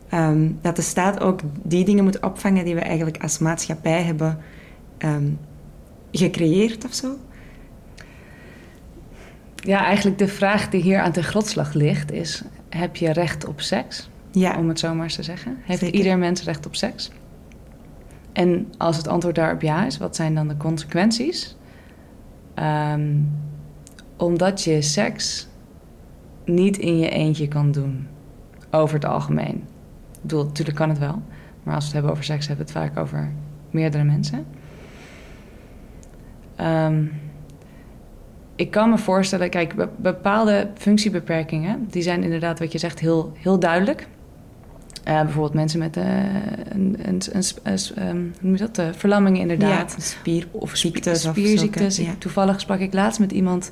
[0.09, 4.37] ehm, dat de staat ook die dingen moet opvangen die we eigenlijk als maatschappij hebben
[4.97, 5.29] ehm,
[6.11, 7.17] gecreëerd of zo?
[9.55, 12.43] Ja, eigenlijk de vraag die hier aan de grondslag ligt is...
[12.69, 14.09] heb je recht op seks?
[14.31, 15.57] Ja, Om het zo maar eens te zeggen.
[15.61, 15.97] Heeft Zeker.
[15.97, 17.11] ieder mens recht op seks?
[18.35, 21.55] En als het antwoord daarop ja is, wat zijn dan de consequenties?
[22.53, 23.11] Ehm,
[24.17, 25.47] omdat je seks
[26.45, 28.07] niet in je eentje kan doen.
[28.71, 29.55] Over het algemeen.
[30.13, 31.21] Ik bedoel, natuurlijk kan het wel.
[31.63, 33.31] Maar als we het hebben over seks, hebben we het vaak over
[33.69, 34.45] meerdere mensen.
[36.55, 37.03] Ehm,
[38.55, 43.31] ik kan me voorstellen, kijk, be- bepaalde functiebeperkingen, die zijn inderdaad, wat je zegt, heel,
[43.35, 44.07] heel duidelijk.
[45.05, 46.05] Eh, bijvoorbeeld mensen met eh,
[46.69, 48.77] een, een, een, een ehm, hoe noem je dat?
[48.77, 49.95] Eh, verlammingen inderdaad.
[49.97, 51.97] Ja, spier, Of spi- ziektes of spierziektes.
[51.97, 52.13] ja.
[52.17, 53.71] Toevallig sprak ik laatst met iemand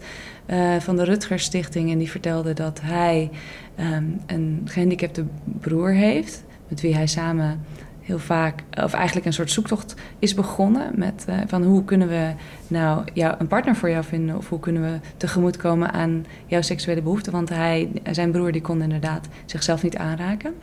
[0.80, 1.92] van de Rutgers Stichting...
[1.92, 3.30] en die vertelde dat hij
[3.76, 6.44] ehm, een gehandicapte broer heeft...
[6.68, 7.66] met wie hij samen
[8.02, 10.92] heel vaak, of eigenlijk een soort zoektocht is begonnen...
[10.96, 12.32] met van hoe kunnen we
[12.68, 14.38] nou jou, een partner voor jou vinden...
[14.38, 17.32] of hoe kunnen we tegemoetkomen aan jouw seksuele behoeften...
[17.32, 20.54] want hij, zijn broer die kon inderdaad zichzelf niet aanraken...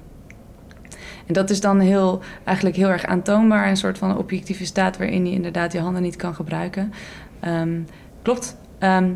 [1.31, 5.27] En dat is dan heel, eigenlijk heel erg aantoonbaar, een soort van objectieve staat waarin
[5.27, 6.93] je inderdaad je handen niet kan gebruiken.
[7.41, 7.81] Ehm,
[8.23, 8.57] klopt.
[8.79, 9.13] Ehm,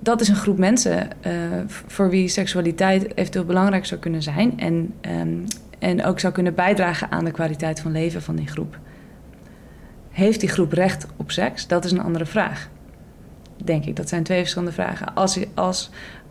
[0.00, 1.32] dat is een groep mensen eh,
[1.66, 5.38] voor wie seksualiteit eventueel belangrijk zou kunnen zijn en, ehm,
[5.78, 8.78] en ook zou kunnen bijdragen aan de kwaliteit van leven van die groep.
[10.10, 11.66] Heeft die groep recht op seks?
[11.66, 12.68] Dat is een andere vraag.
[13.64, 13.96] Denk ik.
[13.96, 15.14] Dat zijn twee verschillende vragen.
[15.14, 15.90] Als, als,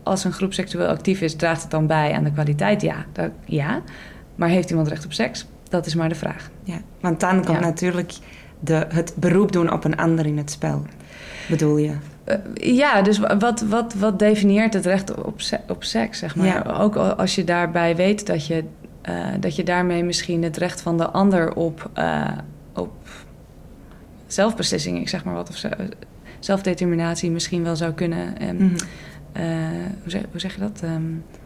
[0.09, 2.81] als een groep seksueel actief is, draagt het dan bij aan de kwaliteit?
[2.81, 3.81] Ja, dat, ja.
[4.35, 5.45] Maar heeft iemand recht op seks?
[5.69, 6.49] Dat is maar de vraag.
[6.63, 7.65] Ja, want dan komt Ja.
[7.65, 8.13] natuurlijk
[8.59, 10.85] de, het beroep doen op een ander in het spel.
[11.49, 11.93] Bedoel je?
[12.23, 12.35] Eh,
[12.75, 16.45] ja, dus wa- wat, wat, wat definieert het recht op, se- op seks, zeg maar?
[16.45, 16.61] Ja.
[16.79, 18.63] Ook al- als je daarbij weet dat je,
[19.01, 22.27] eh, dat je daarmee misschien het recht van de ander op, eh,
[22.73, 22.91] op
[24.27, 25.89] zelfbeslissing, ik zeg maar wat, of ze-
[26.39, 28.37] zelfdeterminatie misschien wel zou kunnen...
[28.39, 28.75] ehm, Mhm.
[29.33, 30.79] Hoe, zeg, hoe zeg je dat?
[30.83, 31.01] Ehm,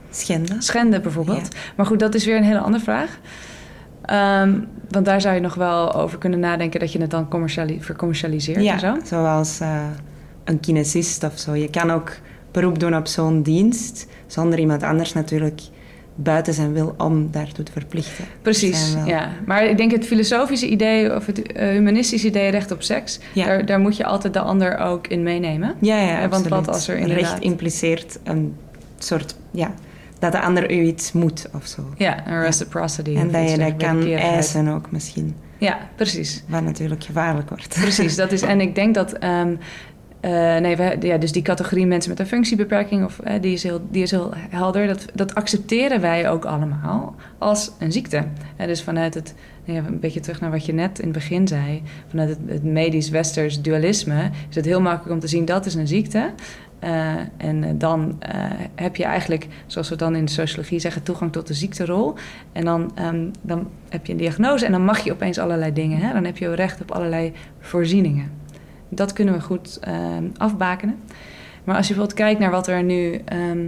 [0.09, 0.61] Schenden.
[0.61, 1.47] schenden bijvoorbeeld.
[1.75, 3.19] Maar goed, dat is weer een hele andere vraag.
[4.05, 7.81] Ehm, want daar zou je nog wel over kunnen nadenken dat je het dan commerciali-
[7.81, 8.95] vercommercialiseert Ja, en zo.
[9.03, 9.85] zoals eh,
[10.43, 11.53] een kinesist of zo.
[11.55, 12.11] Je kan ook
[12.51, 15.61] beroep doen op zo'n dienst, zonder iemand anders natuurlijk
[16.15, 18.25] buiten zijn wil om daartoe te verplichten.
[18.41, 19.29] Precies, ja.
[19.45, 23.19] Maar ik denk het filosofische idee of het eh, humanistische idee recht op seks...
[23.33, 23.45] Ja.
[23.45, 25.75] Daar, daar moet je altijd de ander ook in meenemen.
[25.79, 26.49] Ja, ja, Eh, want absoluut.
[26.65, 28.55] wat als er Recht inderdaad- impliceert een
[28.97, 29.73] soort, ja,
[30.19, 31.81] dat de ander u iets moet of zo.
[31.97, 33.15] Ja, een reciprocity.
[33.15, 36.43] En dat je dat kan eisen ook misschien, Ja, precies.
[36.47, 37.67] wat natuurlijk gevaarlijk wordt.
[37.81, 39.11] Precies, dat is, en ik denk dat.
[39.13, 39.55] ehm,
[40.23, 43.63] eh, nee, we, ja, dus die categorie mensen met een functiebeperking, of, eh, die, is
[43.63, 44.87] heel, die is heel helder.
[44.87, 48.23] Dat, dat accepteren wij ook allemaal als een ziekte.
[48.55, 51.81] En dus vanuit het, een beetje terug naar wat je net in het begin zei,
[52.07, 56.31] vanuit het, medisch-westers dualisme, is het heel makkelijk om te zien dat is een ziekte.
[57.37, 58.19] En dan
[58.75, 62.13] heb je eigenlijk, zoals we dan in de sociologie zeggen, toegang tot de ziekterol.
[62.51, 65.97] En dan, ehm, dan heb je een diagnose en dan mag je opeens allerlei dingen.
[65.97, 66.13] Hè?
[66.13, 68.42] Dan heb je recht op allerlei voorzieningen.
[68.95, 70.95] Dat kunnen we goed ehm, afbakenen.
[71.63, 73.67] Maar als je bijvoorbeeld kijkt naar wat er nu ehm,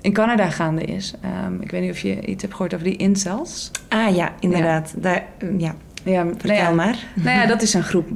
[0.00, 1.14] in Canada gaande is.
[1.20, 3.70] Ehm, ik weet niet of je iets hebt gehoord over die incels.
[3.88, 4.94] Ah ja, inderdaad.
[4.98, 5.24] Daar,
[5.58, 5.74] ja.
[6.02, 6.96] Ja, Vertel nou ja, maar.
[7.14, 8.08] Nou ja, dat is een groep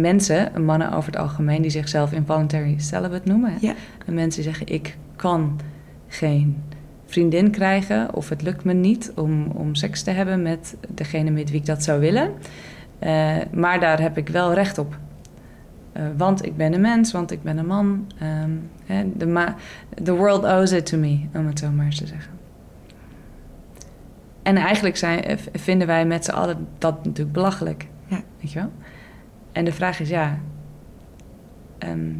[0.00, 3.52] mensen, mannen over het algemeen, die zichzelf involuntary celibate noemen.
[3.60, 3.74] Ja.
[4.06, 5.60] En mensen zeggen, ik kan
[6.08, 6.62] geen
[7.06, 11.50] vriendin krijgen of het lukt me niet om, om seks te hebben met degene met
[11.50, 12.32] wie ik dat zou willen.
[12.98, 14.98] Eh, maar daar heb ik wel recht op.
[15.92, 18.06] Eh, want ik ben een mens, want ik ben een man.
[18.86, 19.56] Hè, the, ma-
[20.02, 22.32] the world owes it to me, om het zo maar eens te zeggen.
[24.42, 27.86] En eigenlijk zijn, eh, vinden wij met z'n allen dat natuurlijk belachelijk.
[28.06, 28.20] Ja.
[28.40, 28.72] Weet je wel?
[29.52, 30.38] En de vraag is, ja...
[31.78, 32.10] ehm,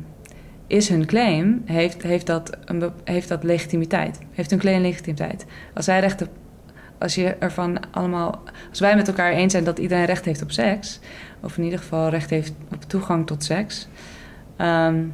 [0.67, 4.19] is hun claim, heeft, heeft, dat een, heeft dat legitimiteit?
[4.33, 5.47] Heeft hun claim legitimiteit?
[5.75, 6.29] Als zij recht op...
[6.99, 8.43] Als je ervan allemaal...
[8.71, 11.01] Als wij met elkaar eens zijn dat iedereen recht heeft op seks...
[11.41, 13.89] of in ieder geval recht heeft op toegang tot seks...
[14.57, 15.05] ehm,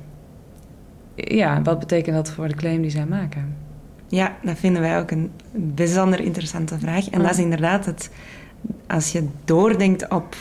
[1.14, 3.56] ja, wat betekent dat voor de claim die zij maken?
[4.08, 7.10] Ja, dat vinden wij ook een bijzonder interessante vraag.
[7.10, 8.10] En dat is inderdaad het...
[8.86, 10.36] Als je doordenkt op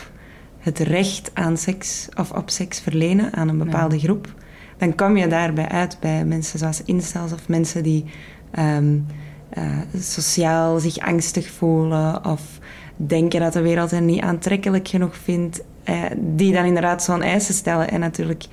[0.60, 2.10] het recht aan seks...
[2.20, 4.34] of op seks verlenen aan een bepaalde groep...
[4.78, 7.34] dan kom je daarbij uit bij mensen zoals incels...
[7.34, 8.06] of mensen die
[8.52, 8.98] ehm,
[9.54, 12.26] eh, sociaal zich angstig voelen...
[12.26, 12.42] of
[12.96, 15.64] denken dat de wereld hen niet aantrekkelijk genoeg vindt...
[15.84, 17.90] eh, die dan inderdaad zo'n eisen stellen.
[17.90, 18.46] En natuurlijk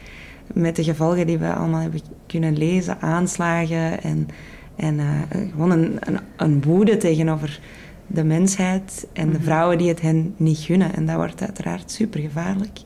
[0.55, 3.01] met de gevolgen die we allemaal hebben kunnen lezen...
[3.01, 4.29] aanslagen en...
[4.77, 7.61] En eh, gewoon een, een, een woede tegenover
[8.07, 10.95] de mensheid en de vrouwen die het hen niet gunnen.
[10.95, 12.79] En dat wordt uiteraard super gevaarlijk.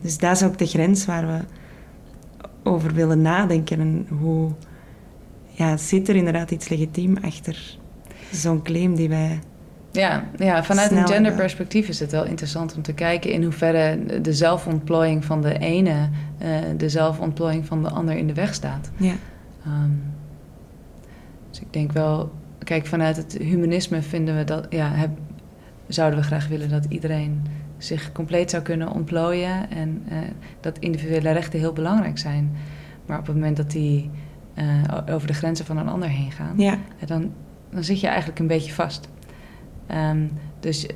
[0.00, 1.38] Dus dat is ook de grens waar we
[2.62, 3.80] over willen nadenken.
[3.80, 4.50] En hoe
[5.58, 7.78] ja, zit er inderdaad iets legitiem achter
[8.30, 9.38] zo'n claim die wij.
[9.92, 14.32] Ja, ja vanuit een genderperspectief is het wel interessant om te kijken in hoeverre de
[14.32, 18.90] zelfontplooiing van de ene eh, de zelfontplooiing van de ander in de weg staat.
[18.96, 19.14] Ja,
[19.68, 19.90] Ehm,
[21.50, 25.10] dus ik denk wel, kijk, vanuit het humanisme vinden we dat, ja, heb,
[25.86, 27.42] zouden we graag willen dat iedereen
[27.78, 30.18] zich compleet zou kunnen ontplooien en eh,
[30.60, 32.56] dat individuele rechten heel belangrijk zijn.
[33.06, 34.10] Maar op het moment dat die
[34.58, 37.32] eh, over de grenzen van een ander heen gaan, ja, dan,
[37.70, 39.08] dan zit je eigenlijk een beetje vast.
[39.86, 40.26] Ehm,
[40.60, 40.86] dus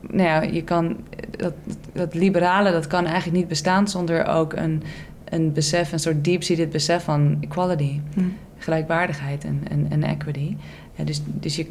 [0.00, 0.96] nou ja, je kan,
[1.30, 1.54] dat,
[1.92, 4.82] dat liberale dat kan eigenlijk niet bestaan zonder ook een,
[5.24, 8.20] een besef, een soort deep-seated besef van equality, Hm.
[8.58, 10.56] gelijkwaardigheid en, en, en equity.
[10.94, 11.66] Ja, dus dus je,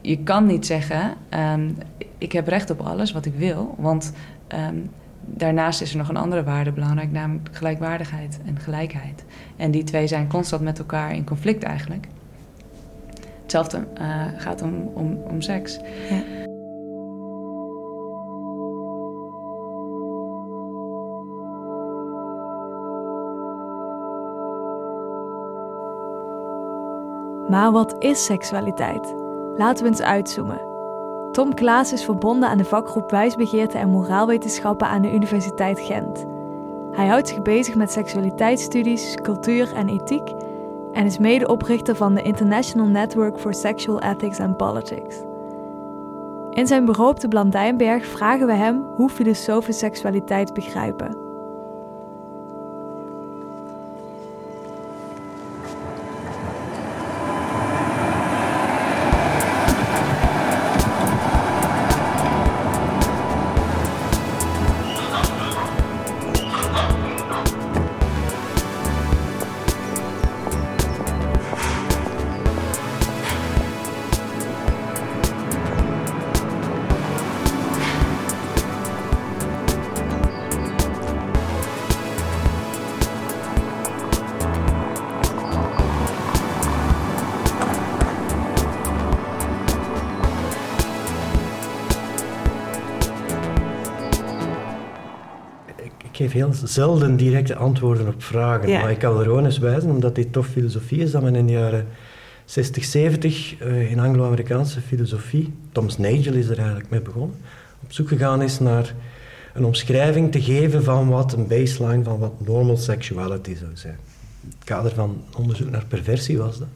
[0.00, 1.70] je kan niet zeggen, ehm,
[2.18, 4.12] ik heb recht op alles wat ik wil, want
[4.46, 4.76] ehm,
[5.34, 9.24] daarnaast is er nog een andere waarde belangrijk, namelijk gelijkwaardigheid en gelijkheid.
[9.56, 12.06] En die twee zijn constant met elkaar in conflict eigenlijk.
[13.42, 15.80] Hetzelfde eh, gaat om, om, om seks.
[16.10, 16.22] Ja.
[27.48, 29.14] Maar wat is seksualiteit?
[29.56, 30.77] Laten we eens uitzoomen.
[31.32, 36.26] Tom Klaas is verbonden aan de vakgroep Wijsbegeerte en Moraalwetenschappen aan de Universiteit Gent.
[36.90, 40.34] Hij houdt zich bezig met seksualiteitsstudies, cultuur en ethiek
[40.92, 45.16] en is medeoprichter van de International Network for Sexual Ethics and Politics.
[46.50, 51.27] In zijn bureau op de Blandijnberg vragen we hem hoe filosofen seksualiteit begrijpen.
[96.38, 98.80] Heel zelden directe antwoorden op vragen, Ja.
[98.80, 101.46] maar ik kan er gewoon eens wijzen, omdat dit toch filosofie is, dat men in
[101.46, 101.86] de jaren
[102.44, 107.36] 60, 70 eh, in Anglo-Amerikaanse filosofie, Thomas Nagel is er eigenlijk mee begonnen,
[107.82, 108.94] op zoek gegaan is naar
[109.54, 113.98] een omschrijving te geven van wat een baseline van wat normal sexuality zou zijn.
[114.42, 116.68] In het kader van onderzoek naar perversie was dat.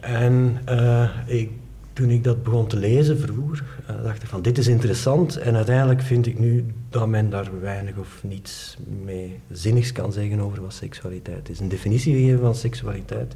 [0.00, 1.50] En eh, ik,
[1.96, 5.36] toen ik dat begon te lezen vroeger, eh, dacht ik van dit is interessant.
[5.36, 10.40] En uiteindelijk vind ik nu dat men daar weinig of niets mee zinnigs kan zeggen
[10.40, 11.60] over wat seksualiteit is.
[11.60, 13.34] Een definitie gegeven van seksualiteit.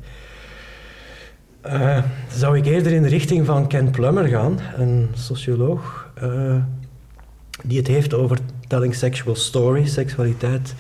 [1.61, 6.57] Eh, zou ik eerder in de richting van Ken Plummer gaan, een socioloog, eh,
[7.65, 9.93] die het heeft over telling sexual stories.
[9.93, 10.75] Seksualiteit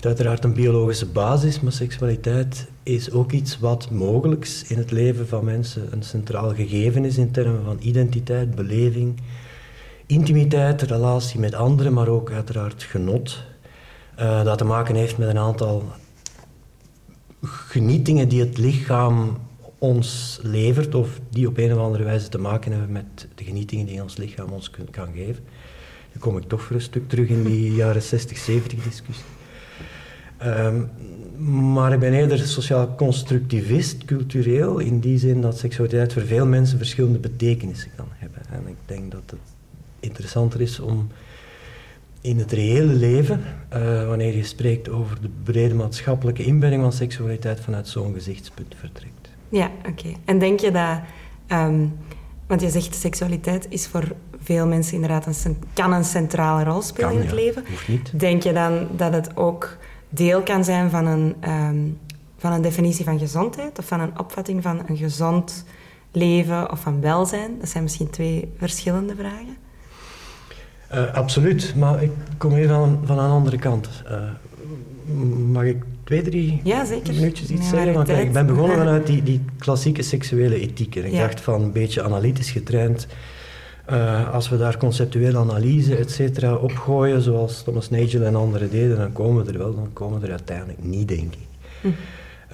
[0.00, 5.28] heeft uiteraard een biologische basis, maar seksualiteit is ook iets wat mogelijk in het leven
[5.28, 9.20] van mensen een centraal gegeven is in termen van identiteit, beleving,
[10.06, 13.42] intimiteit, relatie met anderen, maar ook uiteraard genot.
[14.20, 15.84] Uh, dat te maken heeft met een aantal
[17.42, 19.38] genietingen die het lichaam
[19.78, 23.86] ons levert, of die op een of andere wijze te maken hebben met de genietingen
[23.86, 25.44] die ons lichaam ons kan geven.
[26.12, 29.38] Dan kom ik toch voor een stuk terug in die jaren 60, 70 discussie.
[30.46, 30.90] Um,
[31.70, 36.78] maar ik ben eerder sociaal constructivist, cultureel, in die zin dat seksualiteit voor veel mensen
[36.78, 38.42] verschillende betekenissen kan hebben.
[38.50, 39.40] En ik denk dat het
[40.00, 41.08] interessanter is om
[42.20, 43.40] in het reële leven,
[43.74, 49.30] uh, wanneer je spreekt over de brede maatschappelijke inbedding van seksualiteit, vanuit zo'n gezichtspunt vertrekt.
[49.48, 50.08] Ja, oké.
[50.24, 50.98] En denk je dat,
[51.58, 51.92] um,
[52.46, 54.04] want je zegt seksualiteit is voor
[54.42, 57.34] veel mensen inderdaad een, kan een centrale rol spelen in het ja.
[57.34, 57.64] leven.
[57.68, 58.20] Hoeft niet.
[58.20, 59.76] Denk je dan dat het ook
[60.10, 61.98] deel kan zijn van een, um,
[62.38, 65.64] van een definitie van gezondheid of van een opvatting van een gezond
[66.12, 67.50] leven of van welzijn?
[67.60, 69.56] Dat zijn misschien twee verschillende vragen.
[70.94, 73.88] Uh, absoluut, maar ik kom even van, van een andere kant.
[74.10, 74.22] Uh,
[75.50, 77.14] mag ik twee, drie ja, zeker.
[77.14, 77.92] minuutjes iets zeggen?
[77.92, 80.96] Want ik ben begonnen vanuit die, die klassieke seksuele ethiek.
[80.96, 81.20] En ik Ja.
[81.20, 83.06] dacht van een beetje analytisch getraind.
[83.90, 88.96] Uh, als we daar conceptuele analyse, et cetera, opgooien, zoals Thomas Nagel en anderen deden,
[88.96, 91.46] dan komen we er wel, dan komen we er uiteindelijk niet, denk ik.
[91.80, 91.88] Hm.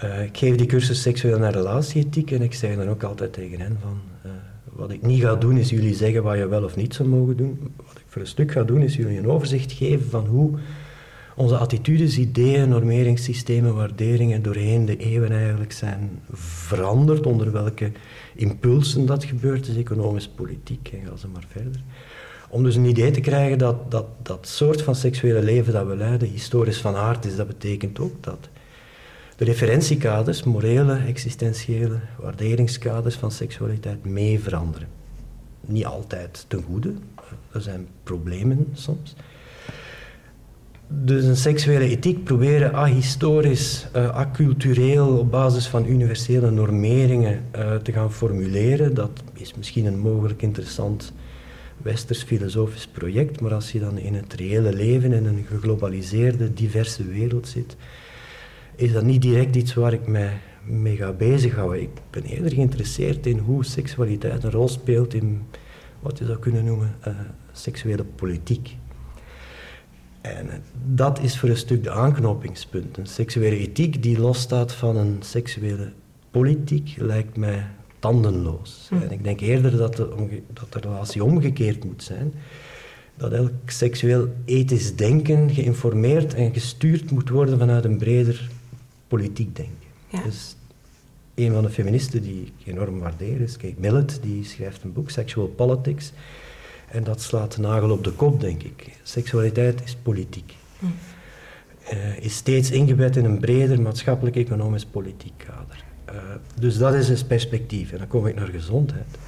[0.04, 3.60] Uh, ik geef die cursus seksueel en relatieethiek en ik zeg dan ook altijd tegen
[3.60, 4.30] hen van, uh,
[4.64, 7.36] wat ik niet ga doen is jullie zeggen wat je wel of niet zou mogen
[7.36, 7.72] doen.
[7.76, 10.50] Wat ik voor een stuk ga doen is jullie een overzicht geven van hoe
[11.36, 17.92] onze attitudes, ideeën, normeringssystemen, waarderingen doorheen de eeuwen eigenlijk zijn veranderd, onder welke
[18.34, 21.82] impulsen dat gebeurt, is economisch, politiek en ga maar verder.
[22.48, 25.96] Om dus een idee te krijgen dat, dat dat soort van seksuele leven dat we
[25.96, 28.48] leiden historisch van aard is, dat betekent ook dat
[29.36, 34.88] de referentiekaders, morele, existentiële waarderingskaders van seksualiteit mee veranderen.
[35.60, 36.94] Niet altijd ten goede,
[37.52, 39.14] er zijn problemen soms.
[40.88, 47.92] Dus een seksuele ethiek proberen ahistorisch, uh, acultureel, op basis van universele normeringen uh, te
[47.92, 51.12] gaan formuleren, dat is misschien een mogelijk interessant
[51.82, 57.04] westers filosofisch project, maar als je dan in het reële leven in een geglobaliseerde, diverse
[57.04, 57.76] wereld zit,
[58.76, 61.82] is dat niet direct iets waar ik mij mee ga bezighouden.
[61.82, 65.42] Ik ben eerder geïnteresseerd in hoe seksualiteit een rol speelt in
[66.00, 67.14] wat je zou kunnen noemen uh,
[67.52, 68.76] seksuele politiek.
[70.26, 70.62] En
[70.94, 72.96] dat is voor een stuk de aanknopingspunt.
[72.96, 75.92] Een seksuele ethiek die losstaat van een seksuele
[76.30, 77.66] politiek lijkt mij
[77.98, 78.86] tandenloos.
[78.88, 78.94] Hm.
[78.94, 82.32] En ik denk eerder dat de, dat de relatie omgekeerd moet zijn.
[83.16, 88.50] Dat elk seksueel ethisch denken geïnformeerd en gestuurd moet worden vanuit een breder
[89.08, 89.74] politiek denken.
[90.08, 90.22] Ja.
[90.22, 90.56] Dus
[91.34, 95.10] een van de feministen die ik enorm waardeer is Kate Millett, die schrijft een boek,
[95.10, 96.12] Sexual Politics.
[96.90, 98.98] En dat slaat de nagel op de kop, denk ik.
[99.02, 100.56] Seksualiteit is politiek.
[100.78, 100.86] Hm.
[101.92, 105.84] Uh, is steeds ingebed in een breder maatschappelijk-economisch-politiek kader.
[106.10, 106.20] Uh,
[106.60, 107.92] dus dat is een perspectief.
[107.92, 109.18] En dan kom ik naar gezondheid.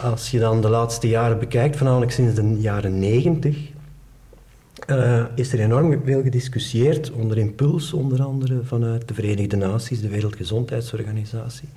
[0.00, 3.56] Als je dan de laatste jaren bekijkt, voornamelijk sinds de jaren negentig,
[4.90, 10.08] uh, is er enorm veel gediscussieerd, onder impuls onder andere vanuit de Verenigde Naties, de
[10.08, 11.68] Wereldgezondheidsorganisatie.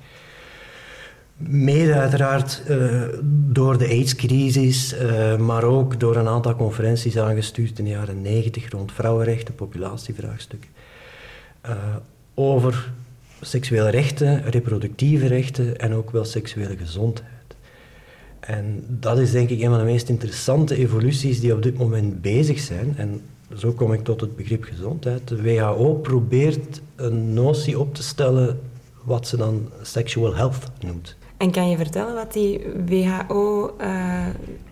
[1.36, 3.02] Mede uiteraard uh,
[3.50, 8.70] door de AIDS-crisis, uh, maar ook door een aantal conferenties aangestuurd in de jaren 90
[8.70, 10.70] rond vrouwenrechten, populatievraagstukken.
[11.66, 11.72] Uh,
[12.34, 12.92] over
[13.40, 17.30] seksuele rechten, reproductieve rechten en ook wel seksuele gezondheid.
[18.40, 22.22] En dat is denk ik een van de meest interessante evoluties die op dit moment
[22.22, 22.94] bezig zijn.
[22.96, 23.20] En
[23.56, 25.28] zo kom ik tot het begrip gezondheid.
[25.28, 28.60] De WHO probeert een notie op te stellen
[29.02, 31.16] wat ze dan sexual health noemt.
[31.42, 34.26] En kan je vertellen wat die WHO, uh,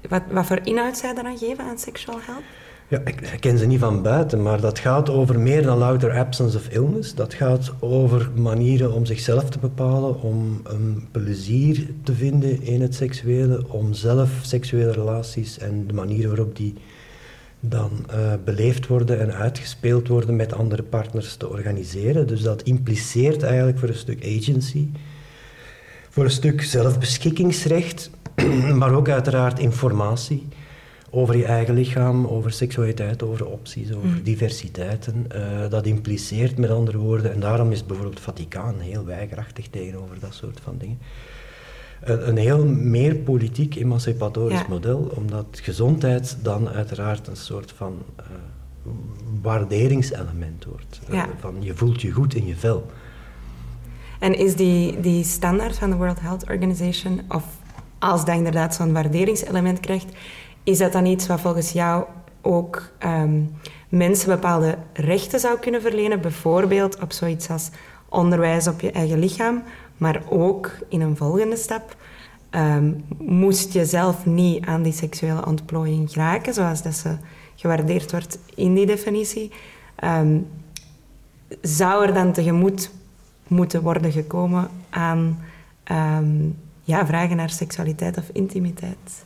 [0.08, 2.42] wat, voor inhoud zij dan geven aan sexual health?
[2.88, 6.56] Ja, ik ken ze niet van buiten, maar dat gaat over meer dan louter absence
[6.56, 7.14] of illness.
[7.14, 12.94] Dat gaat over manieren om zichzelf te bepalen, om een plezier te vinden in het
[12.94, 16.74] seksuele, om zelf seksuele relaties en de manieren waarop die
[17.60, 22.26] dan uh, beleefd worden en uitgespeeld worden met andere partners te organiseren.
[22.26, 24.88] Dus dat impliceert eigenlijk voor een stuk agency,
[26.10, 28.10] voor een stuk zelfbeschikkingsrecht,
[28.80, 30.46] maar ook uiteraard informatie
[31.10, 34.22] over je eigen lichaam, over seksualiteit, over opties, over mm.
[34.22, 35.26] diversiteiten.
[35.34, 40.16] Uh, dat impliceert met andere woorden, en daarom is bijvoorbeeld het Vaticaan heel weigerachtig tegenover
[40.20, 40.98] dat soort van dingen.
[42.08, 44.66] Uh, een heel meer politiek emancipatorisch Ja.
[44.68, 48.26] model, omdat gezondheid dan uiteraard een soort van uh,
[49.42, 51.00] waarderingselement wordt.
[51.08, 52.86] Eh, van je voelt je goed in je vel.
[54.20, 57.44] En is die, die standaard van de World Health Organization, of
[57.98, 60.06] als dat inderdaad zo'n waarderingselement krijgt,
[60.64, 62.04] is dat dan iets wat volgens jou
[62.40, 63.42] ook ehm,
[63.88, 66.20] mensen bepaalde rechten zou kunnen verlenen?
[66.20, 67.70] Bijvoorbeeld op zoiets als
[68.08, 69.62] onderwijs op je eigen lichaam,
[69.96, 71.96] maar ook in een volgende stap.
[72.50, 77.16] ehm, moest je zelf niet aan die seksuele ontplooiing geraken, zoals dat ze
[77.54, 79.50] gewaardeerd wordt in die definitie,
[79.96, 80.38] ehm,
[81.60, 82.90] zou er dan tegemoet
[83.50, 85.38] moeten worden gekomen aan
[85.84, 86.48] ehm,
[86.82, 89.24] ja, vragen naar seksualiteit of intimiteit.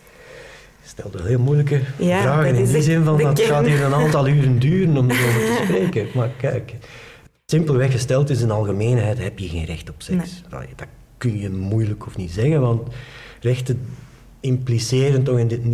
[0.83, 3.49] Je stelt een heel moeilijke Ja, vragen in die zin van dat kern.
[3.49, 6.07] gaat hier een aantal uren duren om erover te spreken.
[6.15, 6.75] Maar kijk,
[7.47, 10.43] simpelweg gesteld is in algemeenheid heb je geen recht op seks.
[10.51, 10.87] Dat
[11.19, 12.89] kun je moeilijk of niet zeggen, want
[13.41, 13.81] rechten
[14.41, 15.71] impliceren toch in, dit, eh,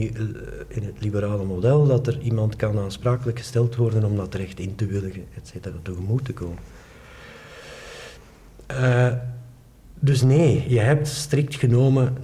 [0.68, 4.74] in het liberale model dat er iemand kan aansprakelijk gesteld worden om dat recht in
[4.74, 6.59] te willigen, et cetera, tegemoet te komen.
[8.77, 9.12] Eh,
[10.01, 12.16] dus nee, je hebt strikt genomen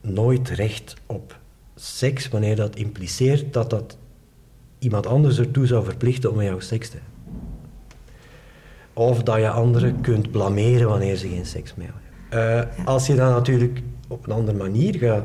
[0.00, 1.38] nooit recht op
[1.74, 3.98] seks wanneer dat impliceert dat dat
[4.78, 7.14] iemand anders ertoe zou verplichten om met jou seks te hebben.
[8.92, 12.68] Of dat je anderen kunt blameren wanneer ze geen seks meer hebben.
[12.78, 15.24] Eh, Als je dan natuurlijk op een andere manier gaat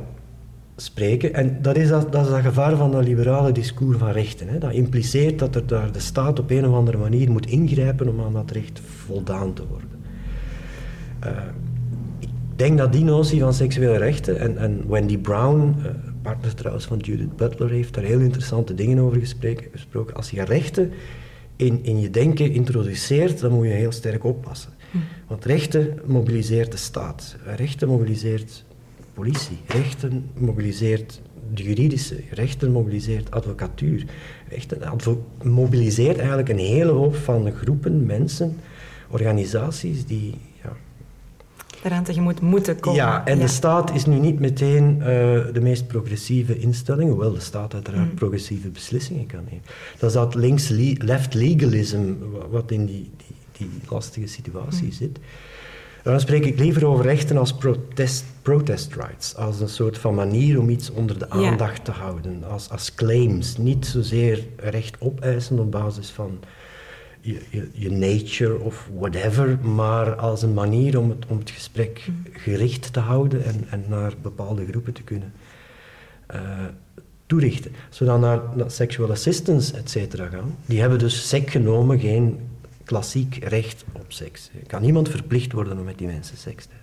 [0.75, 4.47] spreken, en dat is dat, dat is dat gevaar van dat liberale discours van rechten.
[4.47, 4.57] Hè.
[4.57, 8.21] Dat impliceert dat er daar de staat op een of andere manier moet ingrijpen om
[8.21, 9.89] aan dat recht voldaan te worden.
[11.21, 11.31] Eh,
[12.19, 15.91] ik denk dat die notie van seksuele rechten, en, en Wendy Brown, eh,
[16.21, 19.21] partner trouwens van Judith Butler, heeft daar heel interessante dingen over
[19.73, 20.15] gesproken.
[20.15, 20.91] Als je rechten
[21.55, 24.71] in, in je denken introduceert, dan moet je heel sterk oppassen.
[25.27, 28.65] Want rechten mobiliseert de staat, rechten mobiliseert
[29.13, 31.21] politie, rechten mobiliseert
[31.53, 34.05] de juridische, rechten mobiliseert advocatuur.
[34.49, 38.57] Rechten advo- mobiliseert eigenlijk een hele hoop van groepen, mensen,
[39.09, 40.33] organisaties die
[41.81, 42.99] Daaraan tegemoet moeten komen.
[42.99, 45.05] ja, en de staat is nu niet meteen eh,
[45.53, 48.13] de meest progressieve instelling, hoewel de staat uiteraard Mm.
[48.15, 49.63] progressieve beslissingen kan nemen.
[49.99, 52.01] Dat is dat links-left legalism
[52.31, 54.91] wa- wat in die, die, die lastige situatie Mm.
[54.91, 55.19] zit.
[56.03, 60.59] Dan spreek ik liever over rechten als protest, protest rights, als een soort van manier
[60.59, 61.35] om iets onder de Ja.
[61.49, 63.57] aandacht te houden, als, als claims.
[63.57, 66.39] Niet zozeer recht opeisen op basis van
[67.21, 72.07] je, je, je nature of whatever, maar als een manier om het, om het gesprek
[72.31, 75.33] gericht te houden en, en naar bepaalde groepen te kunnen
[76.25, 76.39] eh,
[77.25, 77.71] toerichten.
[77.97, 82.39] Dan naar, naar sexual assistance, et cetera, gaan, die hebben dus sec genomen geen
[82.83, 84.49] klassiek recht op seks.
[84.59, 86.79] Er kan niemand verplicht worden om met die mensen seks te hebben.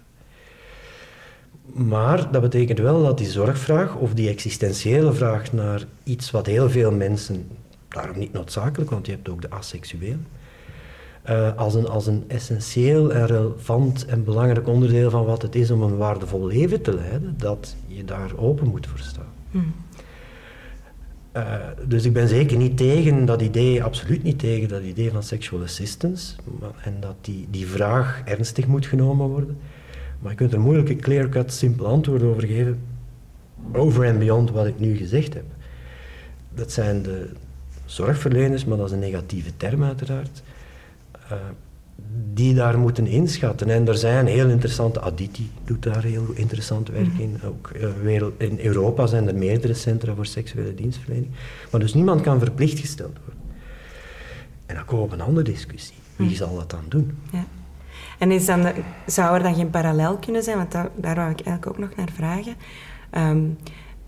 [1.88, 6.70] Maar dat betekent wel dat die zorgvraag of die existentiële vraag naar iets wat heel
[6.70, 7.48] veel mensen,
[7.88, 10.16] daarom niet noodzakelijk, want je hebt ook de asexueel,
[11.22, 15.70] eh, als, een, als een essentieel en relevant en belangrijk onderdeel van wat het is
[15.70, 19.32] om een waardevol leven te leiden, dat je daar open moet voor staan.
[19.50, 19.74] Hmm.
[21.32, 21.54] Eh,
[21.86, 25.62] dus ik ben zeker niet tegen dat idee, absoluut niet tegen dat idee van sexual
[25.62, 26.34] assistance.
[26.60, 29.56] maar- en dat die, die vraag ernstig moet genomen worden.
[30.18, 32.80] Maar je kunt er moeilijk een clear-cut, simpel antwoord over geven.
[33.72, 35.44] Over en beyond wat ik nu gezegd heb.
[36.54, 37.30] Dat zijn de
[37.92, 40.42] zorgverleners, maar dat is een negatieve term uiteraard.
[41.28, 41.36] eh,
[42.34, 43.70] die daar moeten inschatten.
[43.70, 47.40] En er zijn heel interessante, Aditi doet daar heel interessant werk in.
[47.46, 51.30] Ook eh, wereld, in Europa zijn er meerdere centra voor seksuele dienstverlening.
[51.70, 53.42] Maar dus niemand kan verplicht gesteld worden.
[54.66, 55.96] En dan komen we op een andere discussie.
[56.16, 57.18] Wie zal dat dan doen?
[57.32, 57.44] Ja.
[58.18, 58.74] En is dan de-
[59.06, 60.56] zou er dan geen parallel kunnen zijn?
[60.56, 62.54] Want daar, daar wou ik eigenlijk ook nog naar vragen.
[63.10, 63.40] Ehm,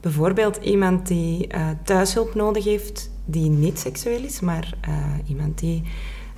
[0.00, 4.94] bijvoorbeeld iemand die eh, thuishulp nodig heeft, die niet seksueel is, maar eh,
[5.26, 5.82] iemand die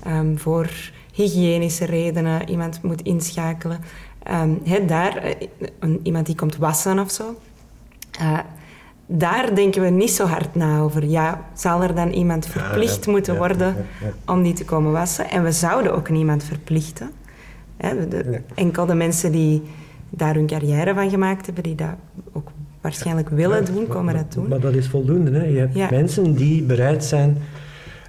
[0.03, 0.71] ehm, voor
[1.13, 3.79] hygiënische redenen iemand moet inschakelen.
[4.23, 7.39] Ehm, hè, daar, eh, een- iemand die komt wassen of zo.
[8.19, 8.39] Eh,
[9.07, 11.05] daar denken we niet zo hard na over.
[11.05, 13.77] Ja, zal er dan iemand verplicht ja, moeten ja, worden
[14.27, 15.31] om die te komen wassen?
[15.31, 17.11] En we zouden ook niemand verplichten.
[17.77, 18.41] De-.
[18.55, 19.63] Enkel de mensen die
[20.11, 21.95] daar hun carrière van gemaakt hebben, die dat
[22.33, 22.51] ook
[22.83, 24.49] waarschijnlijk willen doen, komen dat doen.
[24.49, 25.31] Maar dat is voldoende.
[25.31, 25.45] Hè?
[25.45, 27.39] Je hebt mensen die bereid zijn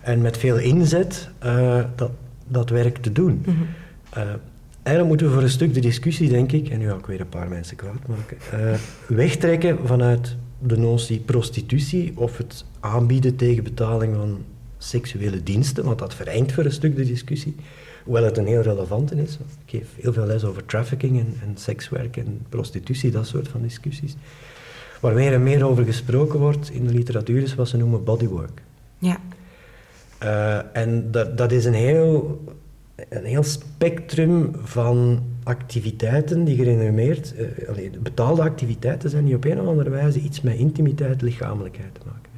[0.01, 2.11] en met veel inzet eh, dat,
[2.47, 3.41] dat werk te doen.
[3.45, 3.55] Mhm.
[4.09, 4.21] Eh,
[4.83, 7.19] eigenlijk moeten we voor een stuk de discussie, denk ik, en nu ga ik weer
[7.19, 13.63] een paar mensen kwaad maken, eh, wegtrekken vanuit de notie prostitutie of het aanbieden tegen
[13.63, 14.37] betaling van
[14.77, 17.55] seksuele diensten, want dat vereint voor een stuk de discussie.
[18.03, 19.33] Hoewel het een heel relevante is.
[19.65, 23.61] Ik geef heel veel les over trafficking en, en sekswerk en prostitutie, dat soort van
[23.61, 24.15] discussies.
[25.03, 28.61] Waar meer en meer over gesproken wordt in de literatuur is wat ze noemen bodywork.
[28.97, 29.17] Ja,
[30.23, 32.43] Uh, en dat, dat is een heel,
[33.09, 37.33] een heel spectrum van activiteiten die gerenommeerd,
[37.77, 41.99] uh, betaalde activiteiten zijn die op een of andere wijze iets met intimiteit, lichamelijkheid te
[42.05, 42.31] maken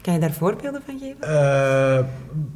[0.00, 1.16] Kan je daar voorbeelden van geven?
[1.22, 2.04] Uh,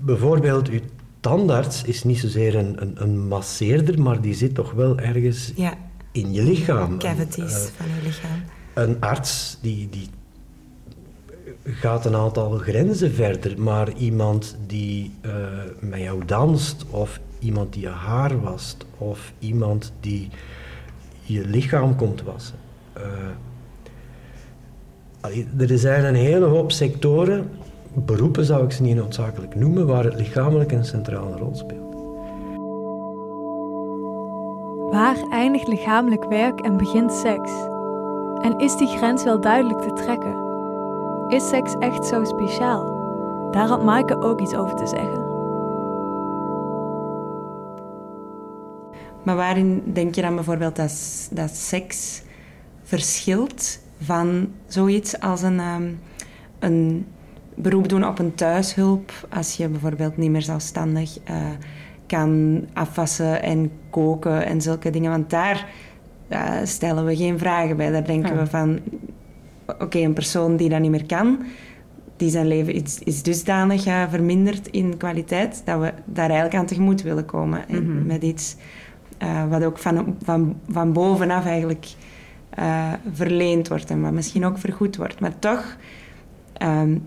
[0.00, 0.80] bijvoorbeeld, uw
[1.20, 5.74] tandarts is niet zozeer een, een, een, masseerder, maar die zit toch wel ergens ja.
[6.12, 6.98] In je lichaam.
[6.98, 8.42] Cavities van je lichaam.
[8.74, 10.08] Een arts die, die
[11.64, 15.32] gaat een aantal grenzen verder, maar iemand die uh,
[15.80, 20.28] met jou danst, of iemand die je haar wast, of iemand die
[21.22, 22.58] je lichaam komt wassen.
[22.96, 23.04] Uh,
[25.70, 27.50] er zijn een hele hoop sectoren,
[27.94, 31.89] beroepen zou ik ze niet noodzakelijk noemen, waar het lichamelijk een centrale rol speelt.
[34.90, 37.50] Waar eindigt lichamelijk werk en begint seks?
[38.40, 40.34] En is die grens wel duidelijk te trekken?
[41.28, 42.98] Is seks echt zo speciaal?
[43.50, 45.28] Daar had Maaike ook iets over te zeggen.
[49.22, 52.22] Maar waarin denk je dan bijvoorbeeld dat, dat seks
[52.82, 56.00] verschilt van zoiets als een, um,
[56.58, 57.06] een
[57.54, 59.12] beroep doen op een thuishulp?
[59.28, 61.36] Als je bijvoorbeeld niet meer zelfstandig uh,
[62.10, 65.10] kan afwassen en koken en zulke dingen.
[65.10, 65.66] Want daar
[66.28, 67.90] uh, stellen we geen vragen bij.
[67.90, 68.40] Daar denken ja.
[68.40, 68.80] we van
[69.78, 71.42] oké, een persoon die dat niet meer kan,
[72.16, 76.66] die zijn leven is, is dusdanig uh, verminderd in kwaliteit, dat we daar eigenlijk aan
[76.66, 77.64] tegemoet willen komen.
[77.68, 78.06] Mm -hmm.
[78.06, 78.56] Met iets
[79.22, 81.86] uh, wat ook van, van, van bovenaf eigenlijk
[82.58, 85.20] uh, verleend wordt en wat misschien ook vergoed wordt.
[85.20, 85.76] Maar toch
[86.62, 87.02] um,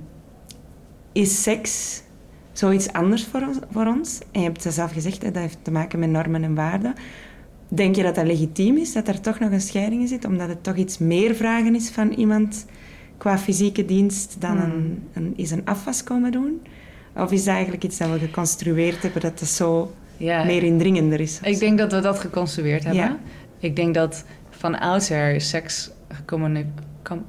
[1.11, 2.03] is seks
[2.53, 4.19] zoiets anders voor ons, voor ons.
[4.31, 6.93] En je hebt het zelf gezegd, hè, dat heeft te maken met normen en waarden.
[7.67, 10.47] Denk je dat dat legitiem is, dat er toch nog een scheiding in zit, omdat
[10.47, 12.65] het toch iets meer vragen is van iemand
[13.17, 14.71] qua fysieke dienst dan Hmm.
[14.71, 16.61] een, een, is een afwas komen doen?
[17.15, 21.19] Of is dat eigenlijk iets dat we geconstrueerd hebben, dat het zo Ja, meer indringender
[21.19, 21.39] is?
[21.43, 23.03] ik denk dat we dat geconstrueerd hebben.
[23.03, 23.17] Ja.
[23.59, 25.91] Ik denk dat van oudsher is seks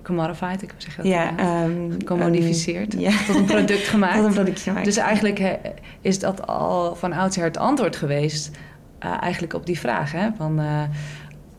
[0.03, 3.11] commodified, ik zeg dat ja, ehm, Gecommodificeerd, een- ja.
[3.27, 4.17] tot een product gemaakt.
[4.17, 4.85] Tot een product gemaakt.
[4.85, 5.59] Dus eigenlijk
[6.01, 8.51] is dat al van oudsher het antwoord geweest,
[8.99, 10.13] eh, eigenlijk op die vraag.
[10.13, 10.29] Hè?
[10.37, 10.83] Van, eh,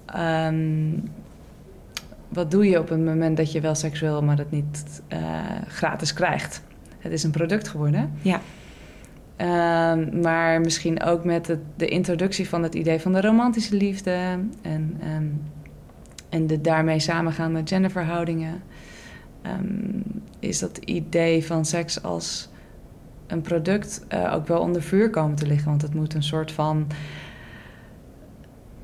[0.06, 0.90] ehm,
[2.30, 5.20] wat doe je op het moment dat je wel seks wil, maar dat niet eh,
[5.68, 6.62] gratis krijgt?
[7.00, 8.12] Het is een product geworden.
[8.22, 8.40] Ja.
[9.36, 14.12] Ehm, maar misschien ook met het, de introductie van het idee van de romantische liefde
[14.62, 15.24] en, ehm,
[16.36, 18.64] en de daarmee samengaande genderverhoudingen,
[19.42, 20.02] ehm,
[20.40, 22.50] is dat idee van seks als
[23.28, 25.70] een product eh, ook wel onder vuur komen te liggen.
[25.70, 26.88] Want het moet een soort van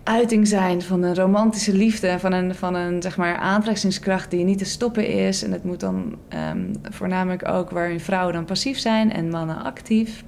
[0.03, 4.57] uiting zijn van een romantische liefde, van een, van een zeg maar, aantrekkingskracht die niet
[4.57, 5.43] te stoppen is.
[5.43, 10.23] En het moet dan ehm, voornamelijk ook waarin vrouwen dan passief zijn en mannen actief.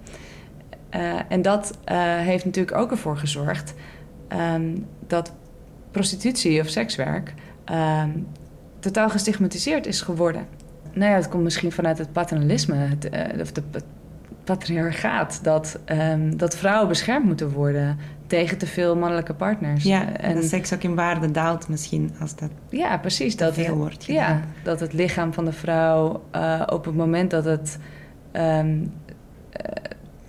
[0.89, 3.74] Eh, en dat eh, heeft natuurlijk ook ervoor gezorgd
[4.28, 5.34] ehm, dat
[5.93, 7.33] prostitutie of sekswerk
[7.65, 8.09] ehm,
[8.79, 10.45] totaal gestigmatiseerd is geworden.
[10.93, 13.85] Nou ja, het komt misschien vanuit het paternalisme, het, eh, of de, het
[14.43, 19.83] patriarchaat, dat, ehm, dat vrouwen beschermd moeten worden tegen te veel mannelijke partners.
[19.83, 23.35] Ja, en dat seks ook in waarde daalt misschien als dat ja, precies.
[23.35, 24.35] Dat veel wordt gedaan.
[24.35, 27.79] Ja, dat het lichaam van de vrouw eh, op het moment dat het
[28.31, 28.83] ehm,
[29.49, 29.71] eh,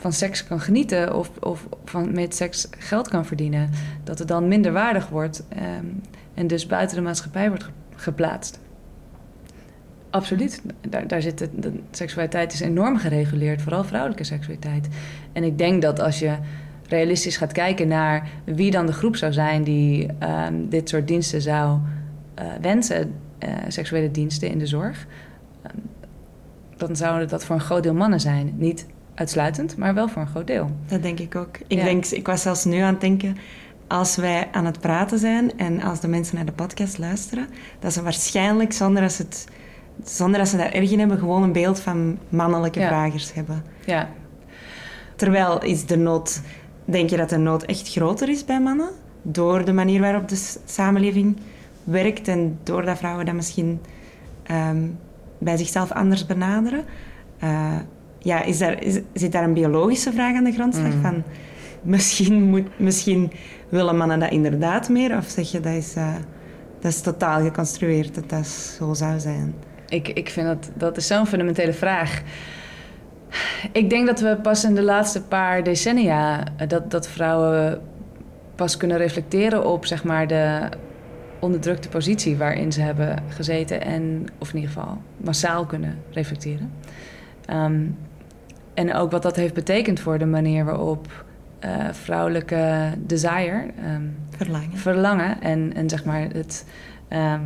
[0.04, 3.70] van seks kan genieten of, of van, met seks geld kan verdienen,
[4.02, 5.86] dat het dan minder waardig wordt ehm,
[6.34, 8.60] en dus buiten de maatschappij wordt ge- geplaatst.
[10.10, 10.62] Absoluut.
[10.88, 14.88] Daar, daar zit het, de seksualiteit is enorm gereguleerd, vooral vrouwelijke seksualiteit.
[15.32, 16.36] En ik denk dat als je
[16.88, 21.42] realistisch gaat kijken naar wie dan de groep zou zijn die ehm, dit soort diensten
[21.42, 21.78] zou
[22.34, 25.06] eh, wensen, eh, seksuele diensten in de zorg,
[25.62, 25.76] ehm,
[26.76, 28.54] dan zouden dat voor een groot deel mannen zijn.
[28.56, 30.70] Niet uitsluitend, maar wel voor een groot deel.
[30.86, 31.56] Dat denk ik ook.
[31.66, 31.84] Ik, Ja.
[31.84, 33.36] denk, ik was zelfs nu aan het denken,
[33.86, 37.46] als wij aan het praten zijn en als de mensen naar de podcast luisteren,
[37.78, 39.46] dat ze waarschijnlijk, zonder dat ze, het,
[40.04, 42.86] zonder dat ze daar erg in hebben, gewoon een beeld van mannelijke Ja.
[42.88, 43.62] vragers hebben.
[43.84, 44.08] Ja,
[45.16, 46.40] Terwijl is de nood,
[46.84, 48.88] denk je dat de nood echt groter is bij mannen?
[49.22, 51.36] Door de manier waarop de samenleving
[51.84, 53.80] werkt en doordat vrouwen dat misschien
[54.42, 54.82] ehm,
[55.38, 56.84] bij zichzelf anders benaderen.
[57.38, 57.72] Eh,
[58.24, 61.22] ja, is daar, is, zit daar een biologische vraag aan de grondslag van?
[61.82, 63.32] Misschien, moet, misschien
[63.68, 65.16] willen mannen dat inderdaad meer?
[65.16, 66.14] Of zeg je dat is, eh,
[66.80, 69.54] dat is totaal geconstrueerd, dat dat zo zou zijn?
[69.94, 72.22] ik, ik vind dat, dat is zo'n fundamentele vraag.
[73.72, 76.44] Ik denk dat we pas in de laatste paar decennia...
[76.56, 77.80] eh, dat, dat vrouwen
[78.54, 80.68] pas kunnen reflecteren op zeg maar, de
[81.40, 83.80] onderdrukte positie waarin ze hebben gezeten.
[83.80, 86.72] En, of in ieder geval massaal kunnen reflecteren.
[87.46, 87.82] Ehm,
[88.74, 91.24] en ook wat dat heeft betekend voor de manier waarop
[91.58, 94.02] eh, vrouwelijke desire, ehm,
[94.36, 94.76] Verlangen.
[94.78, 96.66] verlangen en, en zeg maar het,
[97.08, 97.40] ehm,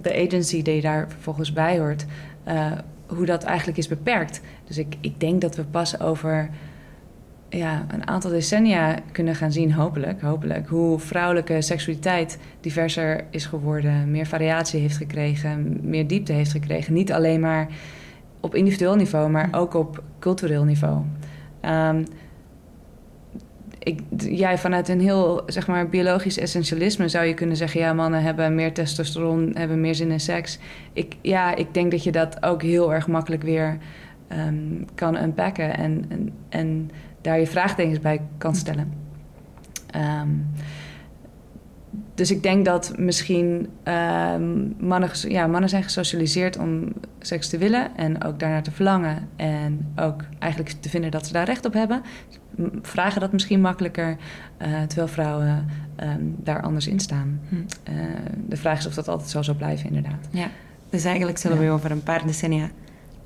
[0.00, 2.06] de agency die daar vervolgens bij hoort,
[2.44, 2.72] eh,
[3.06, 4.40] hoe dat eigenlijk is beperkt.
[4.64, 6.48] Dus ik, ik denk dat we pas over
[7.48, 14.10] ja, een aantal decennia kunnen gaan zien, hopelijk, hopelijk, hoe vrouwelijke seksualiteit diverser is geworden,
[14.10, 16.92] meer variatie heeft gekregen, meer diepte heeft gekregen.
[16.92, 17.68] Niet alleen maar
[18.42, 21.02] op individueel niveau, maar ook op cultureel niveau.
[24.16, 28.54] Jij vanuit een heel zeg maar, biologisch essentialisme zou je kunnen zeggen: ja, mannen hebben
[28.54, 30.58] meer testosteron, hebben meer zin in seks.
[30.92, 33.78] Ik, ja, ik denk dat je dat ook heel erg makkelijk weer
[34.28, 36.90] ehm, kan unpacken en, en, en
[37.20, 38.92] daar je vraagtekens bij kan stellen.
[39.90, 40.28] Ehm,
[42.14, 47.96] dus ik denk dat misschien ehm, mannen, ja, mannen zijn gesocialiseerd om seks te willen
[47.96, 49.28] en ook daarnaar te verlangen.
[49.36, 52.02] En ook eigenlijk te vinden dat ze daar recht op hebben.
[52.82, 54.16] Vragen dat misschien makkelijker,
[54.56, 57.40] eh, terwijl vrouwen ehm, daar anders in staan.
[57.48, 57.54] Hm.
[57.82, 57.94] Eh,
[58.48, 60.28] de vraag is of dat altijd zo zal blijven, inderdaad.
[60.30, 60.46] Ja.
[60.90, 61.64] Dus eigenlijk zullen Ja.
[61.64, 62.70] we over een paar decennia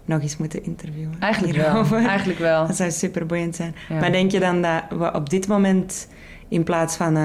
[0.05, 1.14] nog eens moeten interviewen.
[1.18, 1.66] Eigenlijk wel.
[1.66, 2.07] hierover.
[2.07, 2.66] Eigenlijk wel.
[2.66, 3.74] Dat zou super boeiend zijn.
[3.89, 4.01] Ja.
[4.01, 6.09] Maar denk je dan dat we op dit moment
[6.49, 7.16] in plaats van...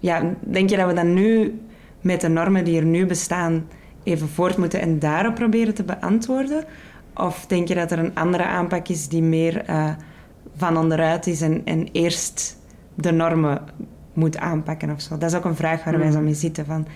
[0.00, 1.60] ja, denk je dat we dan nu
[2.00, 3.66] met de normen die er nu bestaan
[4.02, 6.64] even voort moeten en daarop proberen te beantwoorden?
[7.14, 9.90] Of denk je dat er een andere aanpak is die meer eh,
[10.56, 12.58] van onderuit is en, en eerst
[12.94, 13.60] de normen
[14.12, 15.18] moet aanpakken of zo?
[15.18, 16.12] Dat is ook een vraag waar wij Hmm.
[16.12, 16.86] zo mee zitten van...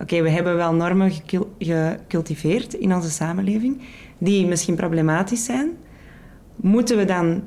[0.00, 3.82] Oké, we hebben wel normen gecul- gecultiveerd in onze samenleving
[4.18, 5.70] die misschien problematisch zijn.
[6.56, 7.42] Moeten we dan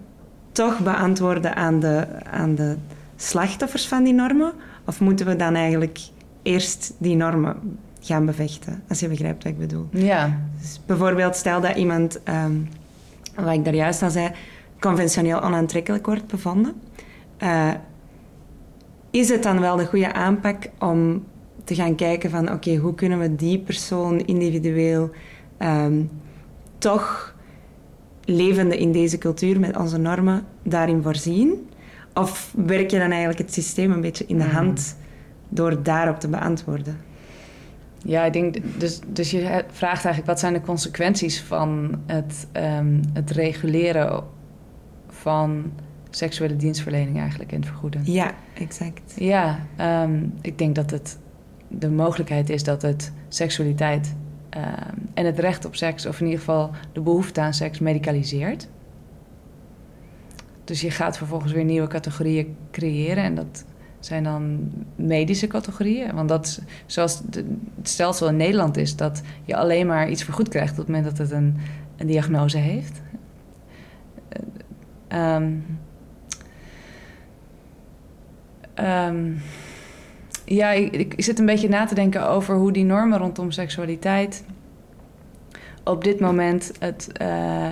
[0.52, 2.76] toch beantwoorden aan de, aan de
[3.16, 4.54] slachtoffers van die normen?
[4.88, 6.00] Of moeten we dan eigenlijk
[6.42, 8.84] eerst die normen gaan bevechten?
[8.90, 9.88] Als je begrijpt wat ik bedoel.
[9.92, 12.56] Ja, Dus bijvoorbeeld, stel dat iemand, ehm,
[13.36, 14.32] wat ik daar juist al zei,
[14.80, 16.74] conventioneel onaantrekkelijk wordt bevonden.
[17.38, 17.72] Eh,
[19.12, 21.24] is het dan wel de goede aanpak om
[21.64, 25.10] te gaan kijken van, oké, hoe kunnen we die persoon individueel
[25.58, 26.04] ehm,
[26.78, 27.36] toch
[28.26, 31.67] levende in deze cultuur met onze normen daarin voorzien?
[32.18, 34.56] Of werk je dan eigenlijk het systeem een beetje in de Mhm.
[34.56, 34.96] hand
[35.50, 36.98] door daarop te beantwoorden?
[38.04, 39.40] Ja, ik denk, dus, dus je
[39.72, 44.24] vraagt eigenlijk wat zijn de consequenties van het, ehm, het reguleren
[45.10, 45.72] van
[46.10, 48.02] seksuele dienstverlening eigenlijk en het vergoeden.
[48.04, 49.14] Ja, exact.
[49.16, 51.18] Ja, ehm, ik denk dat het
[51.68, 54.16] de mogelijkheid is dat het seksualiteit
[54.50, 58.68] ehm, en het recht op seks, of in ieder geval de behoefte aan seks, medicaliseert.
[60.68, 63.66] Dus je gaat vervolgens weer nieuwe categorieën creëren en dat
[64.00, 66.16] zijn dan medische categorieën.
[66.16, 67.46] Want dat zoals het
[67.84, 71.18] stelsel in Nederland is, dat je alleen maar iets vergoed krijgt op het moment dat
[71.18, 71.58] het een,
[71.98, 73.02] een diagnose heeft.
[74.30, 75.52] Eh, ehm,
[78.78, 79.32] Ehm,
[80.46, 84.44] ja, ik, ik zit een beetje na te denken over hoe die normen rondom seksualiteit
[85.84, 87.68] op dit moment het eh,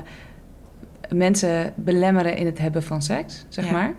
[1.14, 3.72] mensen belemmeren in het hebben van seks, zeg Ja.
[3.72, 3.94] maar.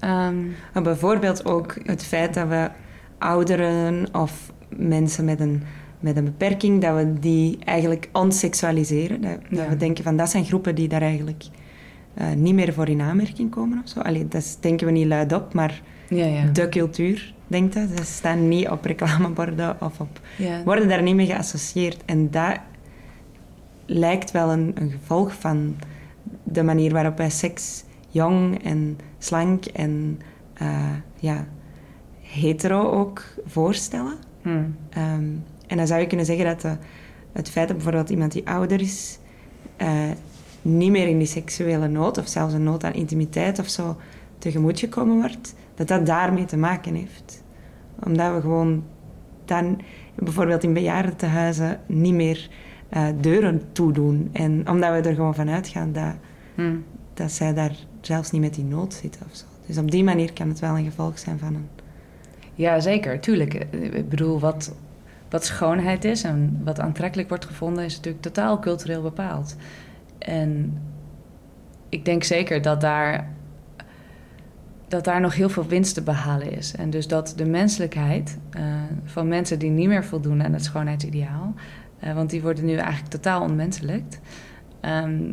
[0.00, 0.36] Ehm,
[0.72, 2.70] Maar bijvoorbeeld ook het feit dat we
[3.18, 5.62] ouderen of mensen met een,
[6.00, 9.20] met een beperking, dat we die eigenlijk ontseksualiseren.
[9.20, 11.44] Dat, we denken van dat zijn groepen die daar eigenlijk
[12.14, 14.00] eh, niet meer voor in aanmerking komen of zo.
[14.00, 16.44] Allee, dat denken we niet luidop, maar ja, ja.
[16.52, 17.88] de cultuur denkt dat.
[17.96, 20.20] Ze staan niet op reclameborden of op...
[20.64, 22.02] worden daar niet mee geassocieerd.
[22.04, 22.58] En dat
[23.86, 25.76] lijkt wel een, een gevolg van
[26.42, 30.20] de manier waarop wij seks jong en slank en
[30.54, 31.46] eh, ja,
[32.20, 34.14] hetero ook voorstellen.
[34.42, 34.62] Hm.
[34.90, 35.24] Ehm,
[35.66, 36.76] en dan zou je kunnen zeggen dat de-
[37.32, 39.18] het feit dat bijvoorbeeld iemand die ouder is,
[39.76, 40.10] eh,
[40.62, 43.96] niet meer in die seksuele nood, of zelfs een nood aan intimiteit of zo,
[44.38, 47.42] tegemoet gekomen wordt, dat dat daarmee te maken heeft.
[48.04, 48.84] Omdat we gewoon
[49.44, 49.80] dan
[50.14, 52.50] bijvoorbeeld in bejaardentehuizen niet meer
[52.88, 54.30] eh, deuren toedoen.
[54.32, 56.14] En omdat we er gewoon van uitgaan dat,
[56.54, 56.76] Hm.
[57.14, 59.44] dat zij daar zelfs niet met die nood zitten of zo.
[59.66, 61.68] Dus op die manier kan het wel een gevolg zijn van een...
[62.54, 63.54] Ja, zeker, tuurlijk.
[63.70, 64.74] Ik bedoel, wat,
[65.30, 69.56] wat schoonheid is en wat aantrekkelijk wordt gevonden, is natuurlijk totaal cultureel bepaald.
[70.18, 70.78] En
[71.88, 73.28] ik denk zeker dat daar,
[74.88, 76.74] dat daar nog heel veel winst te behalen is.
[76.74, 78.62] En dus dat de menselijkheid eh,
[79.04, 81.54] van mensen die niet meer voldoen aan het schoonheidsideaal,
[82.04, 84.20] eh, want die worden nu eigenlijk totaal ontmenselijkt,
[84.80, 85.32] ehm,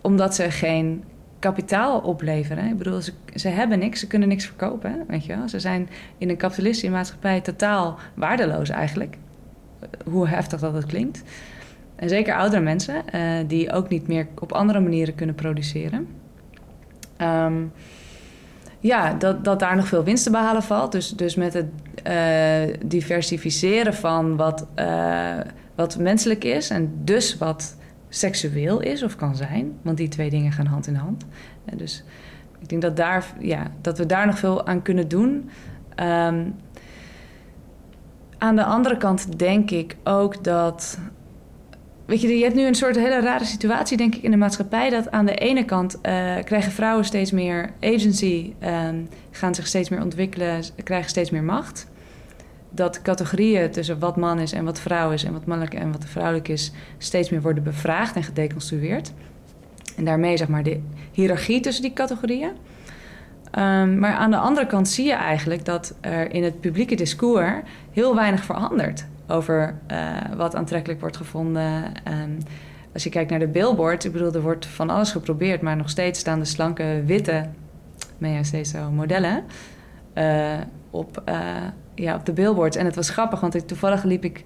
[0.00, 1.04] omdat ze geen
[1.38, 2.64] kapitaal opleveren.
[2.64, 5.04] Ik bedoel, ze, ze hebben niks, ze kunnen niks verkopen.
[5.08, 5.48] Weet je wel?
[5.48, 9.16] Ze zijn in een kapitalistische maatschappij totaal waardeloos eigenlijk.
[10.04, 11.22] Hoe heftig dat het klinkt.
[11.96, 16.08] En zeker oudere mensen, eh, die ook niet meer op andere manieren kunnen produceren.
[17.16, 17.62] Ehm,
[18.80, 20.92] ja, dat, dat daar nog veel winst te behalen valt.
[20.92, 21.66] Dus, dus met het
[22.86, 24.66] diversificeren van wat,
[25.78, 27.76] wat menselijk is en dus wat
[28.08, 29.78] seksueel is of kan zijn.
[29.82, 31.24] Want die twee dingen gaan hand in hand.
[31.64, 32.04] En dus
[32.60, 35.50] ik denk dat, daar, ja, dat we daar nog veel aan kunnen doen.
[35.96, 36.54] Um,
[38.38, 40.98] aan de andere kant denk ik ook dat.
[42.04, 44.90] Weet je, je hebt nu een soort hele rare situatie, denk ik, in de maatschappij.
[44.90, 46.00] Dat aan de ene kant uh,
[46.44, 51.86] krijgen vrouwen steeds meer agency, um, gaan zich steeds meer ontwikkelen, krijgen steeds meer macht.
[52.78, 56.04] Dat categorieën tussen wat man is en wat vrouw is, en wat mannelijk en wat
[56.04, 59.12] vrouwelijk is, steeds meer worden bevraagd en gedeconstrueerd.
[59.96, 60.80] En daarmee zeg maar de
[61.12, 62.50] hiërarchie tussen die categorieën.
[63.58, 67.60] Um, maar aan de andere kant zie je eigenlijk dat er in het publieke discours
[67.92, 71.84] heel weinig verandert over uh, wat aantrekkelijk wordt gevonden.
[72.08, 72.38] Um,
[72.92, 75.90] als je kijkt naar de billboard, ik bedoel, er wordt van alles geprobeerd, maar nog
[75.90, 77.48] steeds staan de slanke witte,
[78.62, 79.44] zo modellen,
[80.14, 80.52] uh,
[80.90, 81.34] op, uh,
[81.98, 82.76] ja, op de billboards.
[82.76, 84.38] En het was grappig, want ik, toevallig liep ik,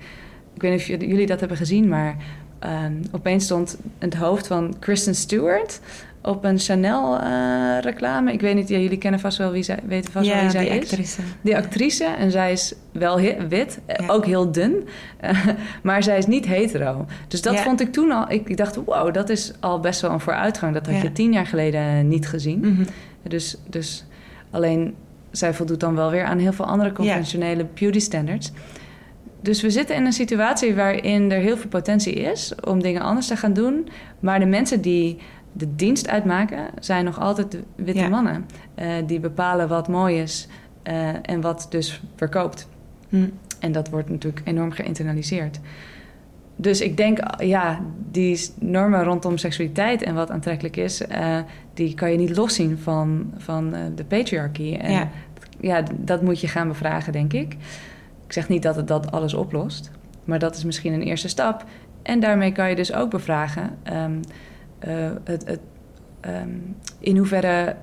[0.54, 2.16] ik weet niet of jullie dat hebben gezien, maar
[2.64, 5.80] um, opeens stond het hoofd van Kristen Stewart
[6.22, 8.28] op een Chanel-reclame.
[8.28, 10.42] Uh, ik weet niet, ja, jullie kennen vast wel wie zij, weten vast ja, wel
[10.42, 10.90] wie zij die is.
[10.90, 11.20] actrice.
[11.40, 12.04] Die actrice.
[12.04, 14.06] En zij is wel wit, ja.
[14.06, 14.88] ook heel dun.
[15.24, 15.46] Uh,
[15.82, 17.06] maar zij is niet hetero.
[17.28, 17.62] Dus dat ja.
[17.62, 18.30] vond ik toen al...
[18.30, 20.74] Ik, ik, dacht, wow, dat is al best wel een vooruitgang.
[20.74, 22.62] Dat had je tien jaar geleden niet gezien.
[22.62, 22.86] -hmm.
[23.28, 24.04] Dus, dus
[24.50, 24.94] alleen,
[25.32, 28.52] zij voldoet dan wel weer aan heel veel andere conventionele beauty standards.
[29.40, 33.26] Dus we zitten in een situatie waarin er heel veel potentie is om dingen anders
[33.26, 33.88] te gaan doen.
[34.20, 35.18] Maar de mensen die
[35.52, 38.08] de dienst uitmaken, zijn nog altijd de witte Ja.
[38.08, 38.46] mannen.
[38.74, 40.48] eh, die bepalen wat mooi is
[40.82, 42.68] eh, en wat dus verkoopt.
[43.08, 43.28] Hm.
[43.58, 45.60] En dat wordt natuurlijk enorm geïnternaliseerd.
[46.56, 47.80] Dus ik denk, ja,
[48.10, 51.38] die normen rondom seksualiteit en wat aantrekkelijk is, eh,
[51.74, 54.78] die kan je niet loszien van, van eh, de patriarchie.
[54.78, 55.08] En Ja.
[55.60, 57.56] ja, dat moet je gaan bevragen, denk ik.
[58.26, 59.90] Ik zeg niet dat het dat alles oplost,
[60.24, 61.64] maar dat is misschien een eerste stap.
[62.02, 64.20] En daarmee kan je dus ook bevragen ehm,
[64.78, 65.60] eh, het, het,
[66.20, 66.48] ehm,
[66.98, 67.76] in hoeverre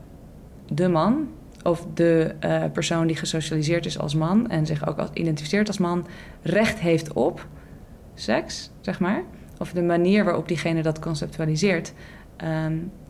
[0.67, 1.27] de man
[1.63, 5.77] of de eh, persoon die gesocialiseerd is als man en zich ook als, identificeert als
[5.77, 6.07] man,
[6.41, 7.47] recht heeft op
[8.13, 9.23] seks, zeg maar.
[9.57, 11.93] Of de manier waarop diegene dat conceptualiseert.
[12.37, 13.08] Ehm, eh,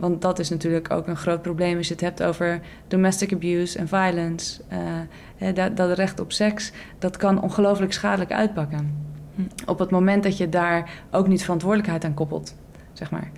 [0.00, 3.78] want dat is natuurlijk ook een groot probleem als je het hebt over domestic abuse
[3.78, 4.60] en violence.
[4.68, 8.96] Eh, dat, dat recht op seks, dat kan ongelooflijk schadelijk uitpakken.
[9.34, 9.42] Hm.
[9.66, 12.54] Op het moment dat je daar ook niet verantwoordelijkheid aan koppelt,
[12.92, 13.30] zeg maar.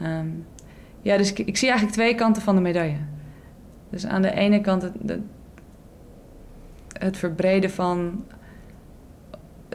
[0.00, 0.26] Ehm,
[1.02, 2.96] ja, dus ik, ik zie eigenlijk twee kanten van de medaille.
[3.90, 5.20] Dus aan de ene kant het, het,
[6.92, 8.24] het verbreden van.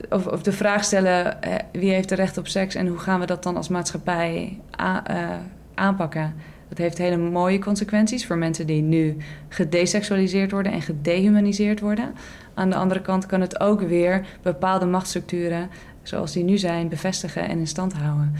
[0.09, 3.19] Of, of de vraag stellen: eh, wie heeft er recht op seks en hoe gaan
[3.19, 5.37] we dat dan als maatschappij a- eh,
[5.77, 6.33] aanpakken?
[6.69, 9.17] Dat heeft hele mooie consequenties voor mensen die nu
[9.49, 12.13] gedesexualiseerd worden en gedehumaniseerd worden.
[12.53, 15.69] Aan de andere kant kan het ook weer bepaalde machtsstructuren,
[16.03, 18.33] zoals die nu zijn, bevestigen en in stand houden.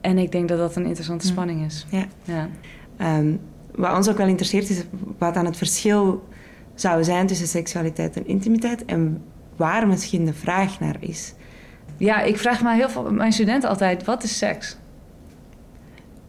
[0.00, 1.86] En ik denk dat dat een interessante spanning is.
[1.90, 2.06] Ja.
[2.24, 2.48] Ja.
[2.96, 3.36] Ehm,
[3.74, 4.82] wat ons ook wel interesseert is
[5.18, 6.28] wat dan het verschil
[6.74, 9.22] zou zijn tussen seksualiteit en intimiteit en
[9.56, 11.34] waar misschien de vraag naar is.
[11.96, 14.76] Ja, ik vraag me heel veel mijn studenten altijd: wat is seks?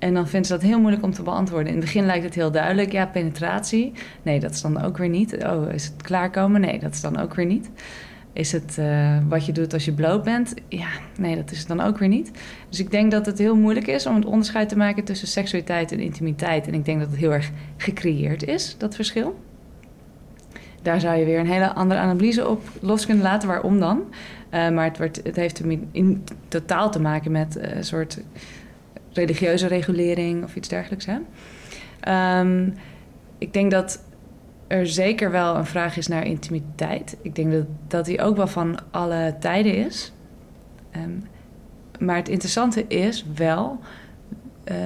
[0.04, 1.68] En dan vinden ze dat heel moeilijk om te beantwoorden.
[1.68, 3.91] In het begin lijkt het heel duidelijk: ja, penetratie.
[4.22, 5.43] Nee, dat is dan ook weer niet.
[5.45, 6.62] Oh, is het klaarkomen?
[6.62, 7.70] Nee, dat is dan ook weer niet.
[8.34, 10.54] Is het uh, wat je doet als je bloot bent?
[10.68, 10.88] Ja,
[11.18, 12.32] nee, dat is het dan ook weer niet.
[12.70, 15.91] Dus ik denk dat het heel moeilijk is om het onderscheid te maken tussen seksualiteit
[15.91, 16.68] en intimiteit.
[16.68, 19.39] En ik denk dat het heel erg gecreëerd is, dat verschil.
[20.82, 23.47] Daar zou je weer een hele andere analyse op los kunnen laten.
[23.47, 24.01] Waarom dan?
[24.54, 28.20] Uh, maar het, wordt, het heeft in, totaal te maken met uh, een soort
[29.14, 31.05] religieuze regulering of iets dergelijks.
[31.05, 31.18] Hè?
[32.39, 32.74] Um,
[33.38, 34.03] ik denk dat
[34.68, 37.18] er zeker wel een vraag is naar intimiteit.
[37.22, 40.14] Ik denk dat, dat die ook wel van alle tijden is.
[40.97, 41.24] Um,
[41.99, 43.80] maar het interessante is wel...
[44.72, 44.78] Uh,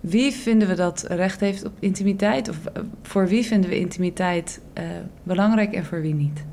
[0.00, 2.48] wie vinden we dat recht heeft op intimiteit?
[2.48, 4.84] Of uh, voor wie vinden we intimiteit uh,
[5.22, 6.44] belangrijk en voor wie niet?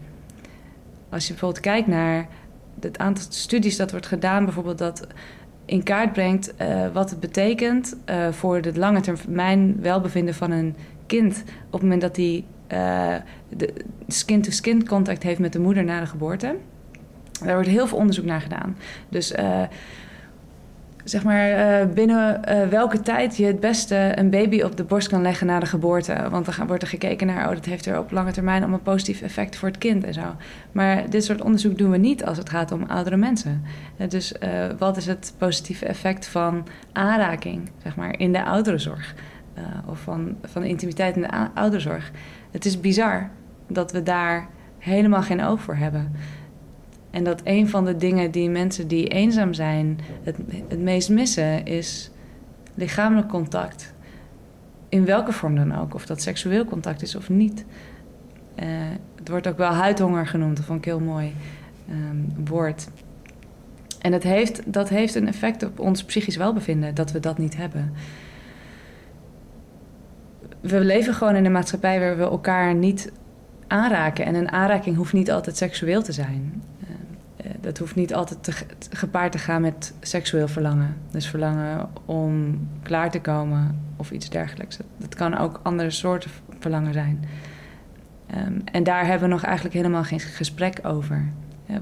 [1.09, 2.27] Als je bijvoorbeeld kijkt naar
[2.79, 4.45] het aantal studies dat wordt gedaan...
[4.45, 5.07] bijvoorbeeld dat
[5.67, 10.75] in kaart brengt uh, wat het betekent uh, voor het lange termijn welbevinden van een
[11.05, 13.15] kind op het moment dat hij uh,
[14.07, 16.55] skin-to-skin -skin contact heeft met de moeder na de geboorte.
[17.43, 18.77] Daar wordt heel veel onderzoek naar gedaan.
[19.09, 19.33] Dus
[21.09, 25.07] zeg maar, eh, binnen eh, welke tijd je het beste een baby op de borst
[25.07, 26.27] kan leggen na de geboorte.
[26.29, 29.21] Want dan wordt er gekeken naar, oh, dat heeft er op lange termijn allemaal positief
[29.21, 30.35] effect voor het kind en zo.
[30.71, 33.63] Maar dit soort onderzoek doen we niet als het gaat om oudere mensen.
[34.07, 34.33] dus
[34.77, 39.15] wat is het positieve effect van aanraking, zeg maar, in de ouderenzorg?
[39.85, 42.11] of van, van intimiteit in de ouderenzorg?
[42.51, 43.29] Het is bizar
[43.67, 44.47] dat we daar
[44.77, 46.11] helemaal geen oog voor hebben.
[47.17, 50.37] En dat een van de dingen die mensen die eenzaam zijn het,
[50.67, 52.11] het meest missen is
[52.73, 53.93] lichamelijk contact.
[54.89, 57.65] In welke vorm dan ook, of dat seksueel contact is of niet.
[58.59, 58.65] Uh,
[59.15, 61.33] het wordt ook wel huidhonger genoemd, dat vond ik heel mooi
[61.89, 62.87] um, woord.
[64.01, 67.57] En dat heeft, dat heeft een effect op ons psychisch welbevinden, dat we dat niet
[67.57, 67.93] hebben.
[70.59, 73.11] We leven gewoon in een maatschappij waar we elkaar niet
[73.67, 74.25] aanraken.
[74.25, 76.61] En een aanraking hoeft niet altijd seksueel te zijn.
[77.47, 78.51] Uh, dat hoeft niet altijd te,
[78.89, 80.97] gepaard te gaan met seksueel verlangen.
[81.11, 84.77] Dus verlangen om klaar te komen of iets dergelijks.
[84.97, 87.25] Dat, kan ook andere soorten verlangen zijn.
[88.35, 91.31] Um, en daar hebben we nog eigenlijk helemaal geen gesprek over.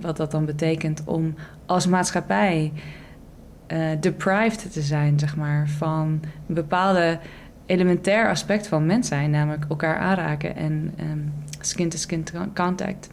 [0.02, 1.36] wat dat dan betekent om
[1.66, 2.72] als maatschappij
[3.68, 7.20] uh, deprived te zijn, zeg maar, van een bepaalde
[7.66, 13.10] elementair aspect van mens zijn, namelijk elkaar aanraken en um, skin-to-skin contact.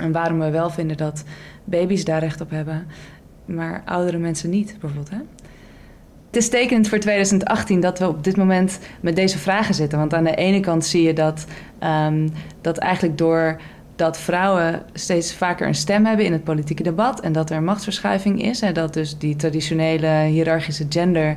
[0.00, 1.24] En waarom we wel vinden dat
[1.64, 2.86] baby's daar recht op hebben,
[3.44, 5.10] maar oudere mensen niet, bijvoorbeeld.
[5.10, 5.18] Hè?
[6.26, 9.98] Het is tekenend voor 2018 dat we op dit moment met deze vragen zitten.
[9.98, 11.44] Want aan de ene kant zie je dat,
[11.82, 12.28] um,
[12.60, 13.60] dat eigenlijk door
[13.96, 18.42] dat vrouwen steeds vaker een stem hebben in het politieke debat en dat er machtsverschuiving
[18.42, 21.36] is en dat dus die traditionele hiërarchische gender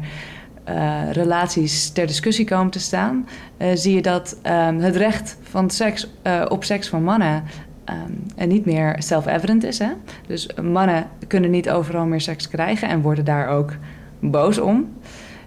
[0.69, 5.69] uh, relaties ter discussie komen te staan, uh, zie je dat um, het recht van
[5.69, 7.43] seks, uh, op seks van mannen
[7.89, 9.79] um, en niet meer self-evident is.
[9.79, 9.89] Hè?
[10.27, 13.73] Dus mannen kunnen niet overal meer seks krijgen en worden daar ook
[14.19, 14.93] boos om.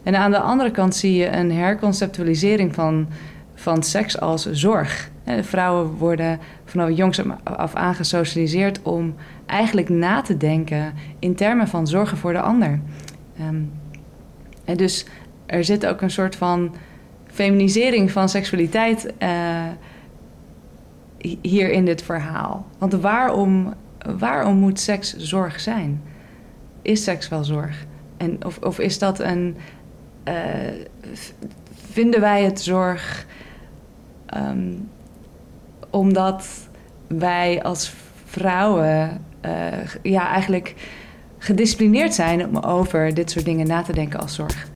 [0.03, 3.09] En aan de andere kant zie je een herconceptualisering van,
[3.55, 5.11] van seks als zorg.
[5.41, 9.15] Vrouwen worden vanaf jongs af aan gesocialiseerd om
[9.47, 12.81] eigenlijk na te denken in termen van zorgen voor de ander.
[13.41, 13.73] Um,
[14.65, 15.07] en dus
[15.47, 16.75] er zit ook een soort van
[17.27, 19.29] feminisering van seksualiteit uh,
[21.43, 22.67] hier in dit verhaal.
[22.79, 23.75] Want waarom,
[24.19, 26.03] waarom moet seks zorg zijn?
[26.83, 27.87] Is seks wel zorg?
[28.17, 29.57] En of, of is dat een.
[30.25, 30.35] Uh,
[31.91, 33.27] vinden wij het zorg
[34.37, 34.89] um,
[35.91, 36.69] omdat
[37.07, 37.95] wij als
[38.25, 40.75] vrouwen uh, ja, eigenlijk
[41.39, 44.69] gedisciplineerd zijn om over dit soort dingen na te denken als zorg.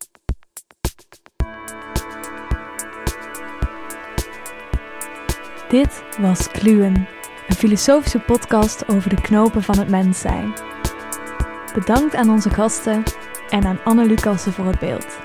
[5.74, 7.08] Dit was Kluwen,
[7.48, 10.52] een filosofische podcast over de knopen van het mens zijn.
[11.74, 13.02] Bedankt aan onze gasten
[13.48, 15.23] en aan Anne Lucassen voor het beeld.